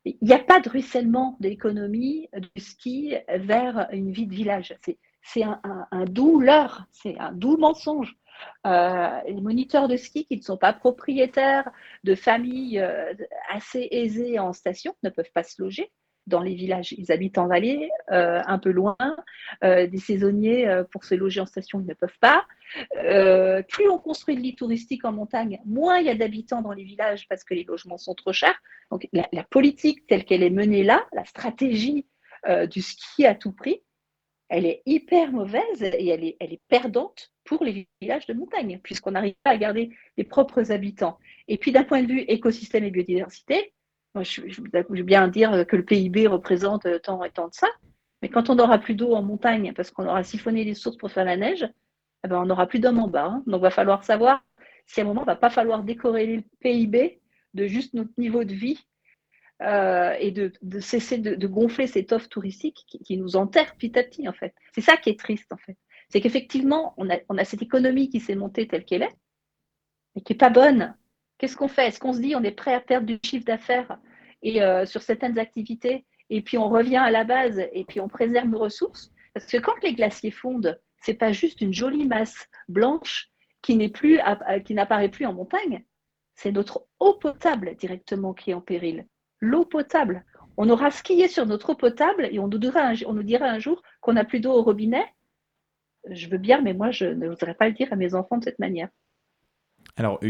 [0.04, 4.74] il n'y a pas de ruissellement de l'économie du ski vers une vie de village.
[5.22, 8.16] C'est un, un, doux leurre, c'est un doux mensonge.
[8.64, 11.70] les moniteurs de ski qui ne sont pas propriétaires
[12.04, 12.84] de familles
[13.50, 15.90] assez aisées en station ne peuvent pas se loger
[16.28, 16.92] dans les villages.
[16.92, 18.96] Ils habitent en vallée, euh, un peu loin.
[19.64, 22.46] Euh, des saisonniers, euh, pour se loger en station, ils ne peuvent pas.
[23.68, 26.84] plus on construit de lits touristiques en montagne, moins il y a d'habitants dans les
[26.84, 28.60] villages parce que les logements sont trop chers.
[28.90, 32.06] Donc la, politique telle qu'elle est menée là, la stratégie
[32.70, 33.82] du ski à tout prix,
[34.48, 38.78] elle est hyper mauvaise et elle est, elle est perdante pour les villages de montagne,
[38.82, 41.18] puisqu'on n'arrive pas à garder les propres habitants.
[41.48, 43.72] Et puis d'un point de vue écosystème et biodiversité,
[44.16, 47.68] je, veux bien dire que le PIB représente tant et tant de ça,
[48.22, 51.10] mais quand on n'aura plus d'eau en montagne parce qu'on aura siphonné les sources pour
[51.10, 51.68] faire la neige,
[52.24, 53.26] eh ben on n'aura plus d'hommes en bas.
[53.26, 53.42] Hein.
[53.46, 54.42] Donc, il va falloir savoir
[54.86, 57.20] si à un moment, il ne va pas falloir décorréler le PIB
[57.54, 58.84] de juste notre niveau de vie
[59.62, 64.28] euh, et de, cesser de, gonfler cette offre touristique qui, nous enterre petit à petit,
[64.28, 64.54] en fait.
[64.72, 65.76] C'est ça qui est triste, en fait.
[66.08, 69.16] C'est qu'effectivement, on a, on a cette économie qui s'est montée telle qu'elle est,
[70.16, 70.96] et qui n'est pas bonne
[71.38, 71.88] Qu'est-ce qu'on fait?
[71.88, 73.98] Est-ce qu'on se dit on est prêt à perdre du chiffre d'affaires
[74.44, 76.04] euh, sur certaines activités?
[76.30, 79.12] Et puis on revient à la base et puis on préserve nos ressources?
[79.34, 83.30] Parce que quand les glaciers fondent, c'est pas juste une jolie masse blanche
[83.62, 85.84] qui n'apparaît plus en montagne,
[86.34, 89.06] c'est notre eau potable directement qui est en péril.
[89.40, 90.24] L'eau potable.
[90.56, 93.46] On aura skié sur notre eau potable et on nous dira un, on nous dira
[93.46, 95.06] un jour qu'on n'a plus d'eau au robinet.
[96.10, 98.44] Je veux bien, mais moi, je ne voudrais pas le dire à mes enfants de
[98.44, 98.88] cette manière.
[99.98, 100.20] Alors,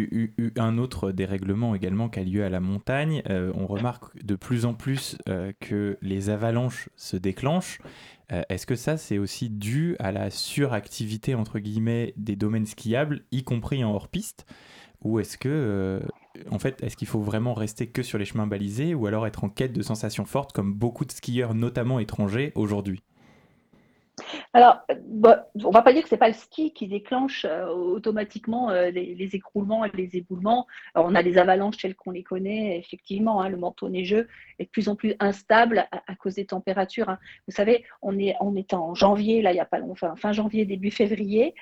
[0.57, 4.65] un autre dérèglement également qui a lieu à la montagne, euh, on remarque de plus
[4.65, 7.79] en plus euh, que les avalanches se déclenchent.
[8.33, 13.25] Euh, est-ce que ça, c'est aussi dû à la suractivité, entre guillemets, des domaines skiables,
[13.31, 14.47] y compris en hors-piste?
[15.03, 16.01] Ou est-ce que
[16.51, 19.45] en fait, est-ce qu'il faut vraiment rester que sur les chemins balisés ou alors être
[19.45, 23.03] en quête de sensations fortes comme beaucoup de skieurs, notamment étrangers, aujourd'hui?
[24.53, 28.71] Alors, bah, on va pas dire que c'est pas le ski qui déclenche euh, automatiquement
[28.71, 30.67] euh, les, écroulements et les éboulements.
[30.95, 33.43] on a les avalanches telles qu'on les connaît, effectivement.
[33.43, 34.29] Hein, le manteau neigeux
[34.59, 37.09] est de plus en plus instable à, cause des températures.
[37.09, 37.19] Hein.
[37.47, 38.35] Vous savez, on est,
[38.73, 41.55] en janvier, là, il y a pas longtemps, fin janvier, début février.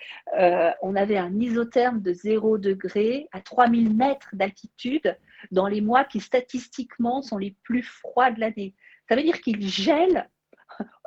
[0.83, 5.17] On avait un isotherme de 0 degré à 3000 mètres d'altitude
[5.51, 8.75] dans les mois qui statistiquement sont les plus froids de l'année.
[9.09, 10.29] Ça veut dire qu'il gèle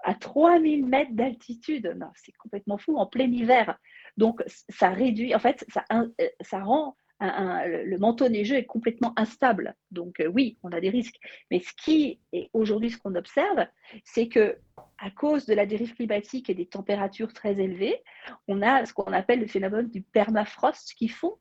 [0.03, 1.93] à 3000 mètres d'altitude.
[1.97, 3.77] Non, c'est complètement fou, en plein hiver.
[4.17, 9.75] Donc, ça réduit, en fait, ça, euh, rend le manteau neigeux est complètement instable.
[9.91, 11.17] Donc, euh, oui, on a des risques.
[11.51, 13.67] Mais ce qui est aujourd'hui, ce qu'on observe,
[14.03, 14.57] c'est que
[14.97, 18.01] à cause de la dérive climatique et des températures très élevées,
[18.47, 21.37] on a ce qu'on appelle le phénomène du permafrost qui fond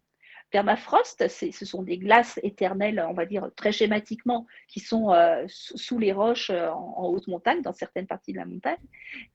[0.50, 5.98] permafrost, ce sont des glaces éternelles, on va dire très schématiquement, qui sont euh, sous
[5.98, 8.78] les roches euh, en, haute montagne, dans certaines parties de la montagne.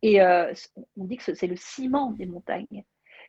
[0.01, 0.53] Et euh,
[0.97, 2.83] on dit que c'est le ciment des montagnes.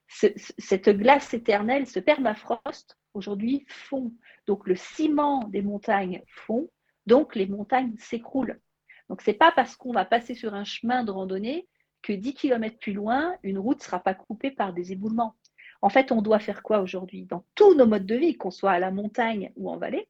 [0.08, 4.12] cette glace éternelle, ce permafrost, aujourd'hui, fond.
[4.46, 6.68] Donc le ciment des montagnes fond,
[7.06, 8.60] donc les montagnes s'écroulent.
[9.08, 11.68] Donc ce n'est pas parce qu'on va passer sur un chemin de randonnée
[12.02, 15.36] que 10 km plus loin, une route ne sera pas coupée par des éboulements.
[15.84, 18.70] En fait, on doit faire quoi aujourd'hui Dans tous nos modes de vie, qu'on soit
[18.70, 20.08] à la montagne ou en vallée,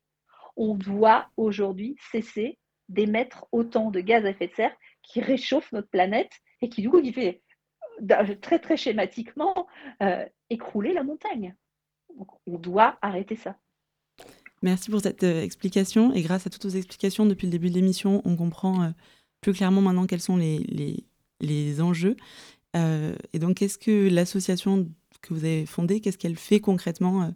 [0.57, 5.89] on doit aujourd'hui cesser d'émettre autant de gaz à effet de serre qui réchauffent notre
[5.89, 6.31] planète
[6.63, 7.43] et qui, du coup, fait
[8.41, 9.67] très, très schématiquement
[10.01, 11.57] euh, écrouler la montagne.
[12.47, 13.57] on doit arrêter ça.
[14.63, 16.13] Merci pour cette euh, explication.
[16.15, 18.91] Et grâce à toutes vos explications depuis le début de l'émission, on comprend euh,
[19.41, 21.05] plus clairement maintenant quels sont les,
[21.41, 22.17] les, enjeux.
[22.77, 24.89] et donc, qu'est-ce que l'association
[25.25, 27.31] que vous avez fondée, qu'est-ce qu'elle fait concrètement euh,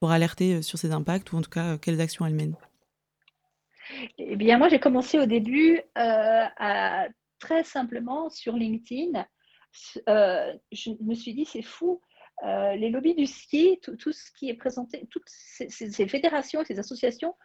[0.00, 2.56] pour alerter euh, sur ces impacts ou en tout cas euh, quelles actions elle mène?
[4.18, 7.06] Eh bien, moi, j'ai commencé au début à,
[7.38, 9.24] très simplement sur LinkedIn.
[10.06, 12.00] je me suis dit, c'est fou.
[12.42, 17.36] les lobbies du ski, tout, ce qui est présenté, toutes ces, fédérations et ces associations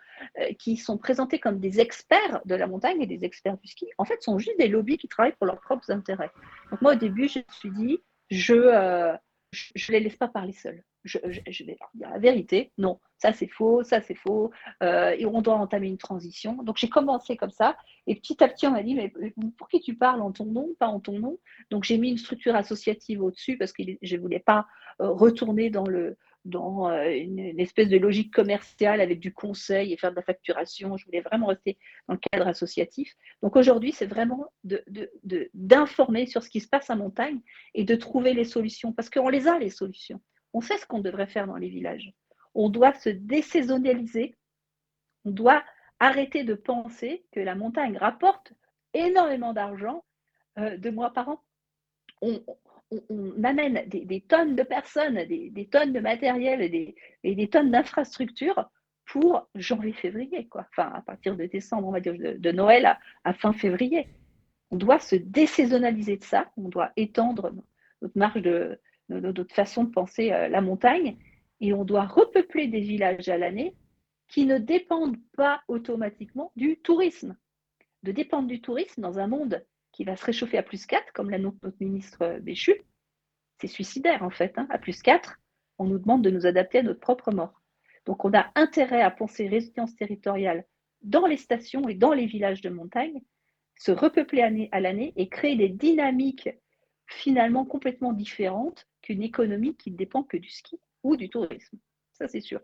[0.58, 4.06] qui sont présentées comme des experts de la montagne et des experts du ski, en
[4.06, 6.32] fait, sont juste des lobbies qui travaillent pour leurs propres intérêts.
[6.72, 8.00] Donc moi, au début, je me suis dit,
[8.32, 9.16] je,
[9.52, 10.84] je ne les laisse pas parler seuls.
[11.04, 12.72] Je, vais dire la vérité.
[12.78, 14.52] Non, ça c'est faux, ça c'est faux.
[14.84, 16.64] Euh, et on doit entamer une transition.
[16.64, 17.76] Donc j'ai commencé comme ça.
[18.08, 19.12] Et petit à petit, on m'a dit, mais
[19.58, 21.38] pour qui tu parles en ton nom, pas en ton nom?
[21.70, 24.68] Donc j'ai mis une structure associative au-dessus parce que je ne voulais pas
[25.02, 29.98] euh, retourner dans le, dans euh, une, espèce de logique commerciale avec du conseil et
[29.98, 30.98] faire de la facturation.
[30.98, 31.78] Je voulais vraiment rester
[32.08, 33.16] dans le cadre associatif.
[33.42, 37.40] Donc aujourd'hui, c'est vraiment d'informer sur ce qui se passe en montagne
[37.74, 40.22] et de trouver les solutions, parce qu'on les a, les solutions.
[40.54, 42.14] On sait ce qu'on devrait faire dans les villages.
[42.54, 44.36] On doit se désaisonnaliser,
[45.26, 45.64] on doit
[46.00, 48.54] arrêter de penser que la montagne rapporte
[48.94, 50.04] énormément d'argent
[50.58, 51.44] euh, de mois par an.
[52.22, 52.44] On,
[53.10, 56.96] on, amène des, tonnes de personnes, des, tonnes de matériel et
[57.36, 58.70] des, tonnes d'infrastructures
[59.06, 60.66] pour janvier-février, quoi.
[60.72, 64.08] Enfin, à partir de décembre, on va dire, de, Noël à, fin février.
[64.70, 67.52] On doit se désaisonnaliser de ça, on doit étendre
[68.02, 71.18] notre marge de, notre façon de penser euh, la montagne,
[71.60, 73.76] et on doit repeupler des villages à l'année
[74.30, 77.36] qui ne dépendent pas automatiquement du tourisme.
[78.04, 79.64] De dépendre du tourisme dans un monde
[80.02, 82.74] qui va se réchauffer à plus 4, comme l'annonce notre ministre euh, Béchu,
[83.60, 84.58] c'est suicidaire en fait.
[84.58, 84.66] Hein.
[84.72, 85.38] À plus 4,
[85.78, 87.62] on nous demande de nous adapter à notre propre mort.
[88.08, 90.66] Donc on a intérêt à penser résilience territoriale
[91.04, 93.22] dans les stations et dans les villages de montagne,
[93.78, 96.50] se repeupler à l'année et créer des dynamiques
[97.06, 101.78] finalement complètement différentes qu'une économie qui ne dépend que du ski ou du tourisme.
[102.14, 102.60] Ça, c'est sûr.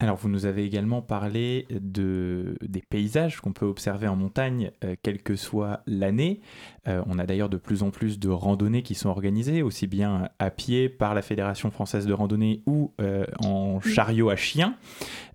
[0.00, 4.94] Alors, vous nous avez également parlé de, des paysages qu'on peut observer en montagne, euh,
[5.02, 6.40] quelle que soit l'année.
[6.86, 10.28] Euh, on a d'ailleurs de plus en plus de randonnées qui sont organisées, aussi bien
[10.38, 14.76] à pied par la Fédération française de randonnée ou euh, en chariot à chien.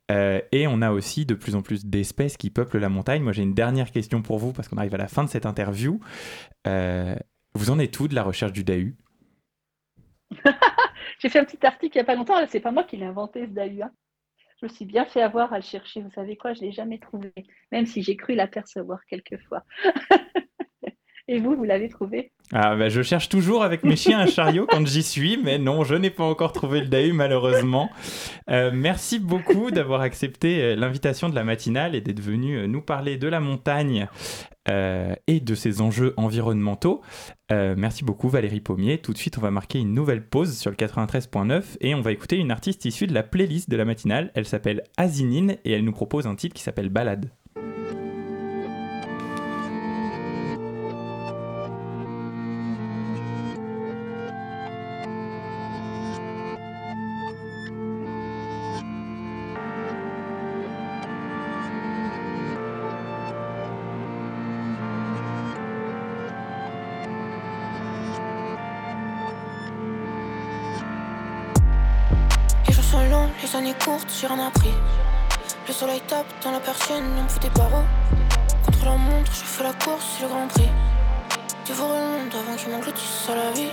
[0.10, 3.21] et on a aussi de plus en plus d'espèces qui peuplent la montagne.
[3.21, 5.45] Moi, j'ai une dernière question pour vous parce qu'on arrive à la fin de cette
[5.45, 5.99] interview.
[6.65, 8.93] vous en êtes où de la recherche du DAU
[11.19, 12.36] J'ai fait un petit article il n'y a pas longtemps.
[12.47, 13.84] C'est pas moi qui l'ai inventé ce DAU.
[13.84, 13.91] Hein.
[14.63, 16.02] Je me suis bien fait avoir à le chercher.
[16.02, 17.34] Vous savez quoi, je ne l'ai jamais trouvé,
[17.73, 19.65] même si j'ai cru l'apercevoir quelquefois.
[21.33, 24.67] Et vous, vous l'avez trouvé ah bah, je cherche toujours avec mes chiens un chariot
[24.69, 27.89] quand j'y suis, mais non, je n'ai pas encore trouvé le Dahu malheureusement.
[28.51, 32.81] Euh, merci beaucoup d'avoir accepté euh, l'invitation de la matinale et d'être venu euh, nous
[32.81, 34.07] parler de la montagne
[35.27, 37.01] et de ses enjeux environnementaux.
[37.49, 38.97] merci beaucoup Valérie Pommier.
[38.97, 42.13] Tout de suite, on va marquer une nouvelle pause sur le 93.9 et on va
[42.13, 44.31] écouter une artiste issue de la playlist de la matinale.
[44.35, 47.29] Elle s'appelle Azinine et elle nous propose un titre qui s'appelle Balade.
[74.23, 74.71] J'ai rien appris.
[75.67, 77.83] Le soleil tape dans la persienne, on me des barreaux.
[78.65, 80.69] Contre la montre, je fais la course, c'est le grand prix.
[81.65, 83.71] Dévorer le monde avant qu'il m'engloutisse à la vie.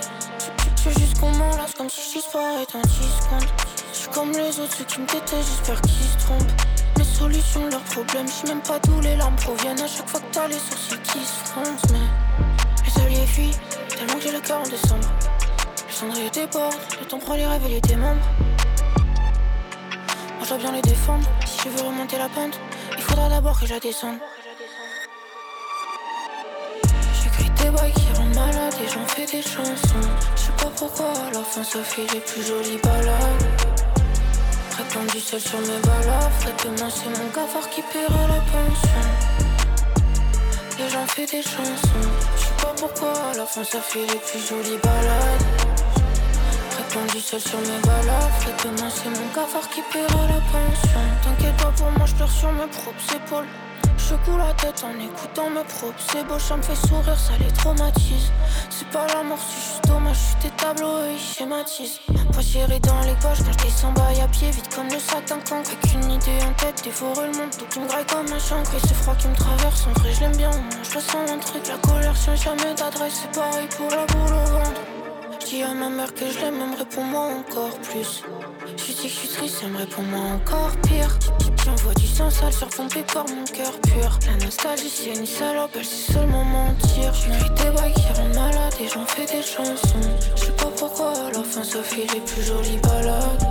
[0.75, 3.49] Je veux juste qu'on m'enlace comme si je disparais dans 10 secondes.
[3.93, 6.51] Je suis comme les autres, ceux qui me détestent, j'espère qu'ils se trompent.
[6.97, 9.79] Mes solutions, leurs problèmes, je même pas d'où les larmes proviennent.
[9.79, 14.15] À chaque fois que t'as les sourcils qui se froncent, mais les alliés fuient, tellement
[14.15, 15.07] que j'ai le cœur en décembre.
[15.87, 18.19] Le cendrier déborde, le temps prend les rêves et les membres
[20.57, 21.27] bien les défendre.
[21.45, 22.59] Si je veux remonter la pente,
[22.97, 24.17] il faudra d'abord que je la descende.
[27.21, 30.09] J'écris des bails qui rendent malade et j'en fais des chansons.
[30.35, 33.45] Je sais pas pourquoi, à la fin ça fait les plus jolies balades.
[34.77, 35.67] Répandu seul sur mes.
[35.67, 39.05] Et demain c'est mon cafard qui paiera la pension.
[40.79, 42.09] Et j'en fais des chansons.
[42.35, 45.60] Je sais pas pourquoi, à la fin ça fait les plus jolies balades.
[46.93, 50.99] Répondu seul sur mes Et demain c'est mon cafard qui paiera la pension.
[51.23, 53.47] T'inquiète pas pour moi, je pleure sur mes propres épaules.
[53.97, 55.95] Je coule la tête en écoutant mes propres.
[56.11, 58.31] C'est beau, ça me fait sourire, ça les traumatise.
[58.69, 61.99] C'est pas la mort, c'est juste dommage, je des tableaux et ils schématisent
[62.33, 65.23] Pas serré dans les poches quand je descends bail à pied Vite comme le sac
[65.27, 68.39] d'un avec une idée en tête Dévorer le monde, tout qui me graille comme un
[68.39, 70.51] chancre Et c'est froid qui me traverse, en vrai je l'aime bien.
[70.83, 73.21] Je ressens un truc, la colère tient jamais d'adresse.
[73.21, 74.80] C'est pareil pour la boule au ventre
[75.45, 78.23] dis à ma mère que je l'aime, elle me répond moi encore plus.
[78.77, 81.17] Je dis que je suis triste, elle me répond moi encore pire.
[81.63, 84.19] J'envoie du sang sale surpompé par mon cœur pur.
[84.27, 87.13] La nostalgie, c'est une salope, elle sait seulement mentir.
[87.13, 90.09] J'écris des bails qui rendent malade et j'en fais des chansons.
[90.35, 93.45] Je sais pas pourquoi, à la fin ça fait les plus jolies balades.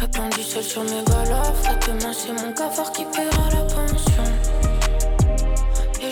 [0.00, 1.78] Répandu seul sur mes balafres.
[1.86, 4.13] Demain, c'est mon cafard qui paiera la pension.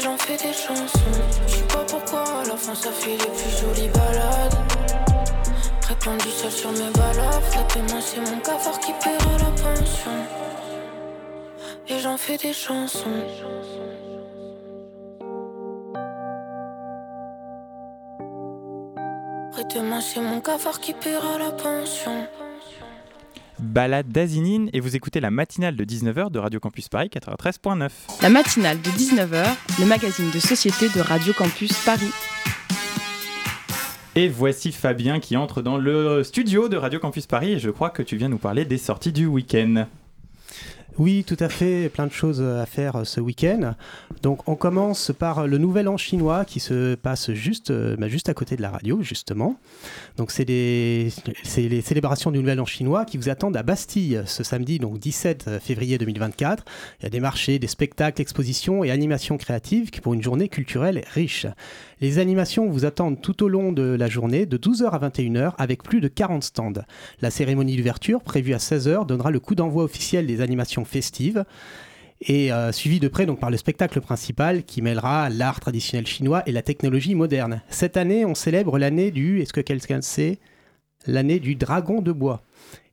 [0.03, 0.99] J'en fais des chansons.
[1.87, 4.57] Pourquoi à la fin ça fait les plus jolies balades.
[5.87, 7.79] Répandu seul sur mes balafres.
[7.89, 10.11] Moi c'est mon cafard qui paiera la pension.
[11.87, 13.23] Et j'en fais des chansons.
[19.53, 22.27] Prête-moi c'est mon cafard qui paiera la pension
[23.63, 27.91] Balade d'Azinine et vous écoutez la matinale de 19h de Radio Campus Paris 93.9.
[28.21, 29.45] La matinale de 19h,
[29.79, 32.11] le magazine de société de Radio Campus Paris.
[34.15, 37.91] Et voici Fabien qui entre dans le studio de Radio Campus Paris et je crois
[37.91, 39.87] que tu viens nous parler des sorties du week-end.
[40.99, 43.75] Oui, tout à fait, plein de choses à faire euh, ce week-end.
[44.21, 48.29] Donc on commence par le Nouvel An chinois qui se passe juste, euh, bah, juste
[48.29, 49.57] à côté de la radio, justement.
[50.19, 51.09] Donc c'est les,
[51.81, 55.97] célébrations du Nouvel An chinois qui vous attendent à Bastille ce samedi, donc 17 février
[55.97, 56.65] 2024.
[57.01, 61.05] Il y a des marchés, des spectacles, expositions et animations créatives pour une journée culturelle
[61.15, 61.47] riche.
[62.03, 65.85] Les animations vous attendent tout au long de la journée, de 12h à 21h, avec
[65.85, 66.73] plus de 40 stands.
[67.21, 71.45] La cérémonie d'ouverture, prévue à 16h, donnera le coup d'envoi officiel des animations festives
[72.21, 76.43] et euh, suivi de près donc par le spectacle principal qui mêlera l'art traditionnel chinois
[76.47, 77.63] et la technologie moderne.
[77.69, 80.39] Cette année, on célèbre l'année du, est-ce que quelqu'un sait,
[81.07, 82.43] l'année du dragon de bois.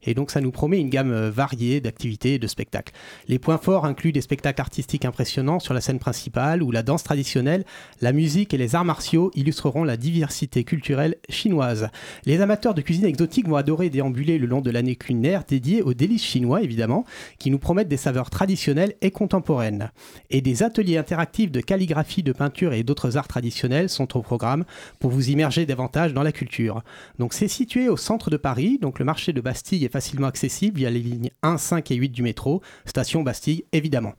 [0.03, 2.93] Et donc ça nous promet une gamme euh, variée d'activités et de spectacles.
[3.27, 7.03] Les points forts incluent des spectacles artistiques impressionnants sur la scène principale où la danse
[7.03, 7.65] traditionnelle,
[8.01, 11.89] la musique et les arts martiaux illustreront la diversité culturelle chinoise.
[12.25, 15.93] Les amateurs de cuisine exotique vont adorer déambuler le long de l'année culinaire dédiée aux
[15.93, 17.05] délices chinois évidemment,
[17.37, 19.91] qui nous promettent des saveurs traditionnelles et contemporaines.
[20.29, 24.65] Et des ateliers interactifs de calligraphie, de peinture et d'autres arts traditionnels sont au programme
[24.99, 26.83] pour vous immerger davantage dans la culture.
[27.17, 30.89] Donc c'est situé au centre de Paris, donc le marché de Bastille facilement accessible via
[30.89, 34.13] les lignes 1, 5 et 8 du métro, station Bastille évidemment.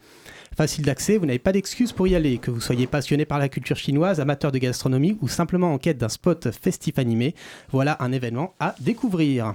[0.57, 3.49] Facile d'accès, vous n'avez pas d'excuse pour y aller, que vous soyez passionné par la
[3.49, 7.35] culture chinoise, amateur de gastronomie ou simplement en quête d'un spot festif animé,
[7.71, 9.55] voilà un événement à découvrir.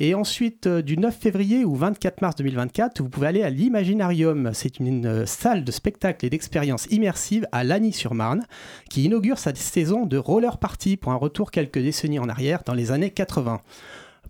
[0.00, 4.52] Et ensuite, du 9 février au 24 mars 2024, vous pouvez aller à l'Imaginarium.
[4.54, 8.44] C'est une salle de spectacle et d'expérience immersive à Lagny-sur-Marne
[8.88, 12.74] qui inaugure sa saison de roller party pour un retour quelques décennies en arrière dans
[12.74, 13.60] les années 80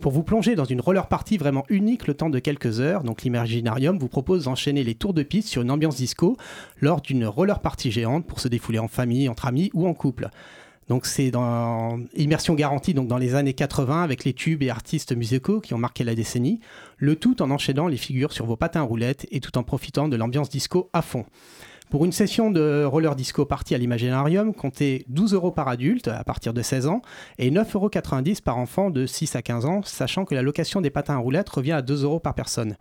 [0.00, 3.02] pour vous plonger dans une roller party vraiment unique le temps de quelques heures.
[3.02, 6.36] Donc l'Imaginarium vous propose d'enchaîner les tours de piste sur une ambiance disco
[6.80, 10.30] lors d'une roller party géante pour se défouler en famille, entre amis ou en couple.
[10.88, 15.60] Donc c'est dans immersion garantie dans les années 80 avec les tubes et artistes musicaux
[15.60, 16.60] qui ont marqué la décennie,
[16.96, 20.16] le tout en enchaînant les figures sur vos patins roulettes et tout en profitant de
[20.16, 21.26] l'ambiance disco à fond.
[21.90, 26.22] Pour une session de roller disco party à l'Imaginarium, comptez 12 euros par adulte à
[26.22, 27.00] partir de 16 ans
[27.38, 27.90] et 9,90 euros
[28.44, 31.48] par enfant de 6 à 15 ans, sachant que la location des patins à roulettes
[31.48, 32.76] revient à 2 euros par personne.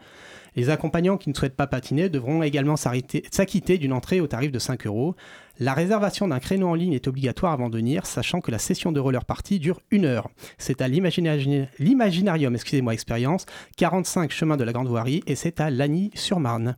[0.57, 4.59] Les accompagnants qui ne souhaitent pas patiner devront également s'acquitter d'une entrée au tarif de
[4.59, 5.15] 5 euros.
[5.57, 8.91] La réservation d'un créneau en ligne est obligatoire avant de venir, sachant que la session
[8.91, 10.29] de roller party dure une heure.
[10.57, 13.45] C'est à l'Imaginarium, excusez-moi, expérience,
[13.77, 16.75] 45 chemin de la Grande Voirie et c'est à Lagny-sur-Marne.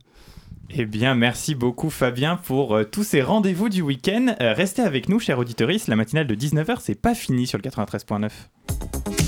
[0.72, 4.34] Eh bien, merci beaucoup Fabien pour euh, tous ces rendez-vous du week-end.
[4.40, 5.70] Euh, restez avec nous, chers auditeurs.
[5.88, 8.30] La matinale de 19h, c'est pas fini sur le 93.9.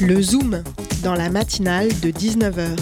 [0.01, 0.63] Le Zoom,
[1.03, 2.79] dans la matinale de 19h.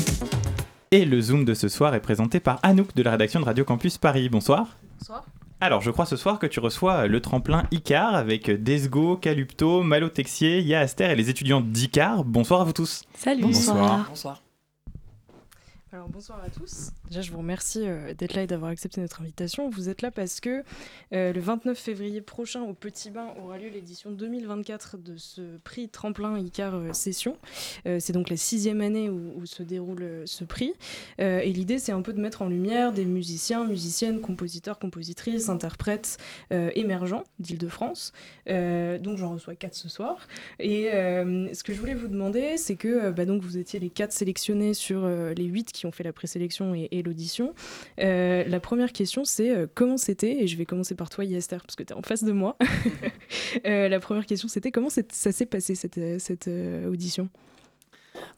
[0.90, 3.64] Et le Zoom de ce soir est présenté par Anouk de la rédaction de Radio
[3.64, 4.28] Campus Paris.
[4.28, 4.76] Bonsoir.
[4.98, 5.24] Bonsoir.
[5.62, 10.08] Alors, je crois ce soir que tu reçois le tremplin Icar avec Desgo, Calupto, Malo
[10.08, 12.24] Texier, Yaaster et les étudiants d'Icar.
[12.24, 13.02] Bonsoir à vous tous.
[13.14, 13.42] Salut.
[13.42, 14.06] Bonsoir.
[14.08, 14.42] Bonsoir.
[15.93, 16.93] Alors bonsoir à tous.
[17.09, 19.68] Déjà, je vous remercie euh, d'être là et d'avoir accepté notre invitation.
[19.68, 20.62] Vous êtes là parce que
[21.12, 25.88] euh, le 29 février prochain, au Petit Bain, aura lieu l'édition 2024 de ce prix
[25.88, 27.36] Tremplin Icar euh, Session.
[27.84, 30.74] c'est donc la sixième année où, se déroule ce prix.
[31.18, 36.18] et l'idée, c'est un peu de mettre en lumière des musiciens, musiciennes, compositeurs, compositrices, interprètes
[36.51, 38.12] émergents d'Île-de-France.
[38.47, 40.28] donc j'en reçois quatre ce soir.
[40.59, 44.12] Et ce que je voulais vous demander, c'est que bah, donc, vous étiez les quatre
[44.12, 47.55] sélectionnés sur les huit qui ont fait la présélection et, et l'audition.
[48.01, 51.59] Euh, la première question, c'est euh, comment c'était, et je vais commencer par toi, Yester,
[51.59, 52.57] parce que tu es en face de moi.
[53.66, 56.49] Euh, la première question, c'était comment ça s'est passé cette, cette
[56.89, 57.28] audition?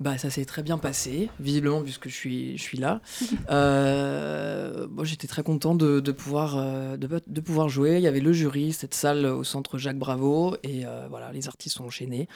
[0.01, 3.01] Bah, ça s'est très bien passé, visiblement, puisque je suis, je suis là.
[3.51, 6.57] euh, J'étais très content de, de pouvoir,
[6.97, 7.97] de, de, pouvoir jouer.
[7.97, 11.77] Il y avait le jury, cette salle au centre Jacques Bravo, et voilà, les artistes
[11.77, 12.29] sont enchaînés.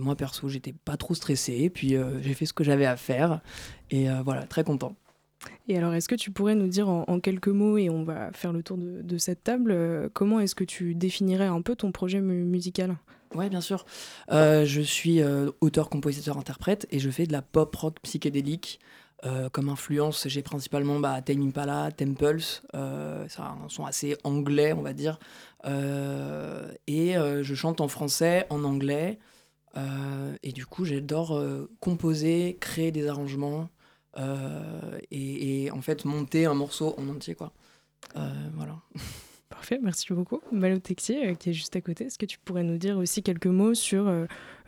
[0.00, 3.40] moi, perso, j'étais pas trop stressé, puis j'ai fait ce que j'avais à faire,
[3.90, 4.96] et voilà, très content.
[5.68, 8.52] Et alors, est-ce que tu pourrais nous dire en, quelques mots, et on va faire
[8.52, 12.20] le tour de, cette table, euh, comment est-ce que tu définirais un peu ton projet
[12.20, 12.96] musical?
[13.34, 13.84] Oui, bien sûr.
[14.30, 18.80] Euh, je suis euh, auteur, compositeur, interprète, et je fais de la pop rock psychédélique.
[19.52, 24.92] comme influence, j'ai principalement bah, Tame Impala, Temples, c'est un son assez anglais, on va
[24.92, 25.18] dire.
[25.66, 29.18] et je chante en français, en anglais.
[30.42, 31.42] et du coup, j'adore
[31.80, 33.70] composer, créer des arrangements.
[34.18, 37.52] Euh, et, en fait monter un morceau en entier quoi.
[38.16, 38.76] Euh, voilà.
[39.48, 40.40] Parfait, merci beaucoup.
[40.52, 43.22] Malo Texier, euh, qui est juste à côté, est-ce que tu pourrais nous dire aussi
[43.22, 44.10] quelques mots sur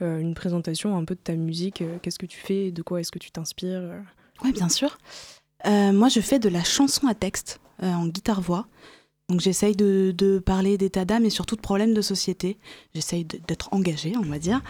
[0.00, 3.18] une présentation un peu de ta musique Qu'est-ce que tu fais De quoi est-ce que
[3.18, 4.02] tu t'inspires
[4.44, 4.98] Oui, bien sûr.
[5.64, 8.68] moi, je fais de la chanson à texte en guitare-voix.
[9.28, 12.58] Donc j'essaye de, parler d'état d'âme et surtout de problèmes de société.
[12.94, 14.62] J'essaye d'être engagée, on va dire.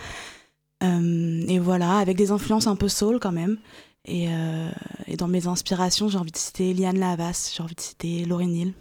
[0.82, 3.59] et voilà, avec des influences un peu soul quand même.
[4.07, 4.70] Et, euh,
[5.18, 8.72] dans mes inspirations, j'ai envie de citer Liane Lavas, j'ai envie de citer Laurie Neal,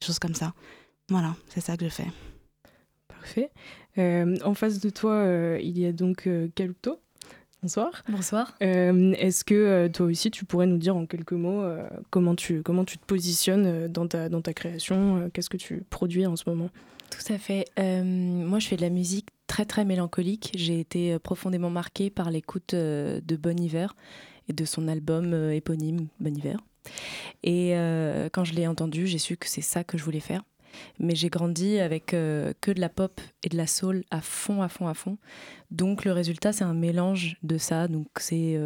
[0.00, 0.54] des choses comme ça.
[1.08, 2.06] Voilà, c'est ça que je fais.
[3.08, 3.50] Parfait.
[3.98, 7.00] Euh, en face de toi, euh, il y a donc Kaluto.
[7.62, 8.04] Bonsoir.
[8.08, 8.54] Bonsoir.
[8.60, 11.64] Est-ce que toi aussi, tu pourrais nous dire en quelques mots
[12.10, 16.26] comment, tu, comment tu te positionnes dans ta, dans ta création Qu'est-ce que tu produis
[16.26, 16.68] en ce moment?
[17.10, 17.64] Tout à fait.
[17.76, 20.52] moi, je fais de la musique très, très mélancolique.
[20.54, 23.94] J'ai été profondément marquée par l'écoute de Bon Hiver
[24.48, 26.58] et de son album euh, éponyme Bon Hiver.
[27.42, 30.42] Et euh, quand je l'ai entendu, j'ai su que c'est ça que je voulais faire.
[30.98, 34.62] Mais j'ai grandi avec euh, que de la pop et de la soul à fond,
[34.62, 35.16] à fond, à fond.
[35.70, 37.88] Donc le résultat, c'est un mélange de ça.
[37.88, 38.60] Donc c'est,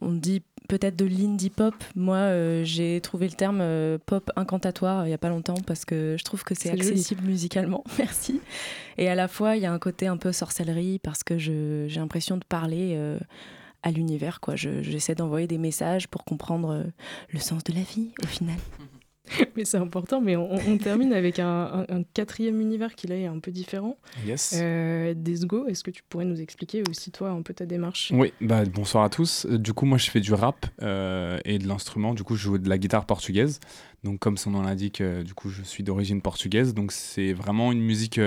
[0.00, 1.74] on dit peut-être de l'indie pop.
[1.94, 3.62] Moi, j'ai trouvé le terme
[4.04, 7.84] pop incantatoire il n'y a pas longtemps parce que je trouve que c'est accessible musicalement.
[7.98, 8.40] Merci.
[8.96, 11.88] Et à la fois, il y a un côté un peu sorcellerie parce que j'ai
[12.00, 12.98] l'impression de parler
[13.88, 14.40] à l'univers.
[14.40, 14.54] quoi.
[14.56, 16.84] J'essaie d'envoyer des messages pour comprendre euh,
[17.30, 18.56] le sens de la vie au final.
[19.56, 23.50] mais c'est important, mais on, termine avec un, quatrième univers qui là est un peu
[23.50, 23.96] différent.
[24.26, 24.54] Yes.
[24.56, 28.12] Euh, Desgo, est-ce que tu pourrais nous expliquer aussi toi un peu ta démarche?
[28.14, 29.46] Oui, bah, bonsoir à tous.
[29.46, 32.14] Euh, du coup, moi je fais du rap euh, et de l'instrument.
[32.14, 33.60] Du coup, je joue de la guitare portugaise.
[34.04, 36.72] Donc, comme son nom l'indique, du coup, je suis d'origine portugaise.
[36.72, 38.20] Donc, c'est vraiment une musique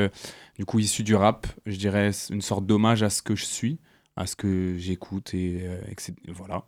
[0.57, 1.47] du coup issue du rap.
[1.65, 3.79] Je dirais une sorte d'hommage à ce que je suis
[4.21, 5.67] à ce que j'écoute et,
[6.27, 6.63] voilà.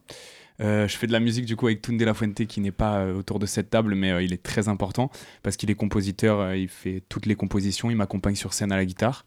[0.60, 3.40] je fais de la musique du coup avec Tunde La Fuente qui n'est pas autour
[3.40, 5.10] de cette table, mais il est très important
[5.42, 8.86] parce qu'il est compositeur, il fait toutes les compositions, il m'accompagne sur scène à la
[8.86, 9.26] guitare.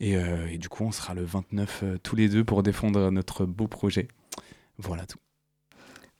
[0.00, 0.16] Et,
[0.58, 4.08] du coup, on sera le 29 tous les deux pour défendre notre beau projet.
[4.78, 5.18] Voilà tout.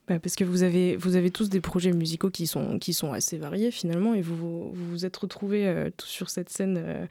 [0.09, 4.23] Bah, parce que vous avez, tous des projets musicaux qui sont, assez variés finalement et
[4.23, 7.07] vous vous, êtes retrouvés euh, tous sur cette scène euh,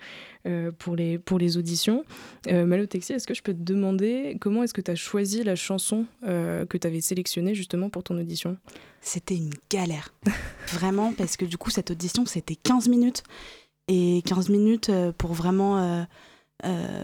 [0.48, 2.06] euh, pour, les, auditions.
[2.50, 5.56] Malo Texi, est-ce que je peux te demander comment est-ce que tu as choisi la
[5.56, 8.58] chanson que tu avais sélectionnée justement pour ton audition?
[9.02, 10.14] C'était une galère,
[10.68, 13.24] vraiment, parce que du coup cette audition c'était 15 minutes
[13.88, 16.06] et 15 minutes pour vraiment...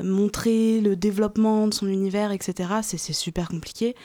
[0.03, 3.95] montrer le développement de son univers, etc., c'est super compliqué.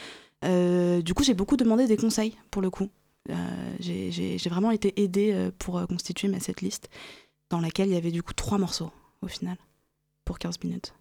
[0.45, 2.91] Euh, du coup, j'ai beaucoup demandé des conseils pour le coup.
[3.31, 3.35] Euh,
[3.81, 6.89] j'ai vraiment été aidée euh, pour constituer ma setlist,
[7.51, 8.91] dans laquelle il y avait du coup trois morceaux
[9.23, 9.57] au final,
[10.25, 10.95] pour 15 minutes.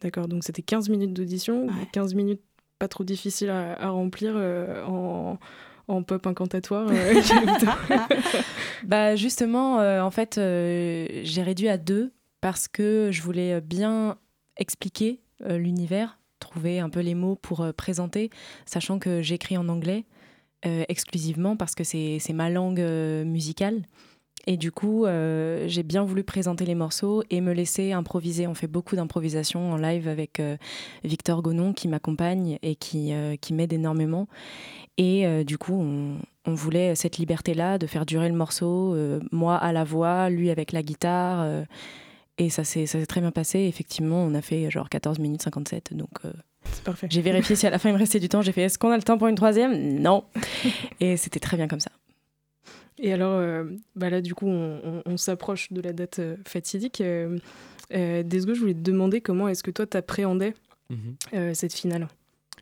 [0.00, 2.42] D'accord, donc c'était 15 minutes d'audition, 15 minutes
[2.78, 5.38] pas trop difficiles à, remplir en,
[5.86, 6.90] en, pop incantatoire.
[8.84, 14.18] bah justement, en fait, j'ai réduit à deux parce que je voulais bien
[14.56, 18.30] expliquer l'univers trouver un peu les mots pour euh, présenter,
[18.66, 20.04] sachant que j'écris en anglais
[20.66, 23.82] euh, exclusivement parce que c'est ma langue euh, musicale.
[24.48, 28.48] Et du coup, j'ai bien voulu présenter les morceaux et me laisser improviser.
[28.48, 30.42] On fait beaucoup d'improvisation en live avec
[31.04, 34.26] Victor Gonon qui m'accompagne et qui, qui m'aide énormément.
[34.98, 38.96] Et du coup, on, on voulait cette liberté-là de faire durer le morceau,
[39.30, 41.64] moi à la voix, lui avec la guitare.
[42.38, 43.60] Et ça s'est très bien passé.
[43.60, 45.94] Effectivement, on a fait genre 14 minutes 57.
[45.94, 46.32] Donc, euh,
[47.08, 48.42] j'ai vérifié si à la fin il me restait du temps.
[48.42, 50.00] J'ai fait est-ce qu'on a le temps pour une troisième?
[50.00, 50.24] Non.
[51.00, 51.90] et c'était très bien comme ça.
[52.98, 53.64] Et alors, euh,
[53.96, 57.00] bah là, du coup, on, s'approche de la date euh, fatidique.
[57.00, 57.38] Euh,
[57.90, 60.54] Desgo, je voulais te demander comment est-ce que toi t'appréhendais
[60.88, 61.54] mhm.
[61.54, 62.08] cette finale?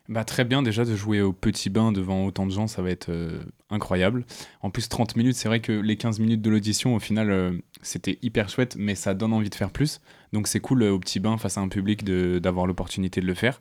[0.09, 2.91] Bah, Très bien déjà de jouer au petit bain devant autant de gens, ça va
[2.91, 4.25] être euh, incroyable.
[4.61, 7.53] En plus 30 minutes, c'est vrai que les 15 minutes de l'audition, au final, euh,
[7.83, 10.01] c'était hyper chouette, mais ça donne envie de faire plus.
[10.33, 13.35] Donc c'est cool euh, au petit bain face à un public d'avoir l'opportunité de le
[13.35, 13.61] faire.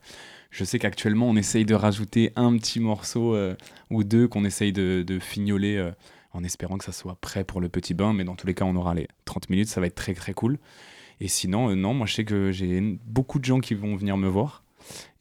[0.51, 3.38] Je sais qu'actuellement, on essaye de rajouter un petit morceau
[3.91, 5.91] ou deux qu'on essaye de, de fignoler
[6.34, 8.65] en espérant que ça soit prêt pour le petit bain, mais dans tous les cas,
[8.65, 10.57] on aura les 30 minutes, ça va être très très cool.
[11.21, 14.27] Et sinon, non, moi je sais que j'ai beaucoup de gens qui vont venir me
[14.27, 14.63] voir.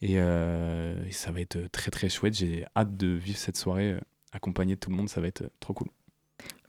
[0.03, 2.33] Euh, et, ça va être très très chouette.
[2.33, 3.99] J'ai hâte de vivre cette soirée euh,
[4.31, 5.09] accompagnée de tout le monde.
[5.09, 5.87] Ça va être trop cool.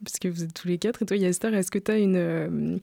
[0.03, 1.03] Parce que vous êtes tous les quatre.
[1.03, 2.79] Et toi, Yastar, est-ce que tu as une, euh,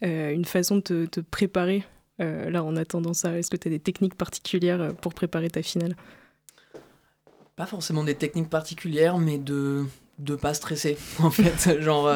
[0.00, 1.84] une façon de te, te préparer
[2.18, 3.38] là en attendant ça?
[3.38, 5.96] Est-ce que tu as des techniques particulières pour préparer ta finale?
[7.56, 9.86] Pas forcément des techniques particulières, mais de
[10.20, 12.08] de pas stresser en fait genre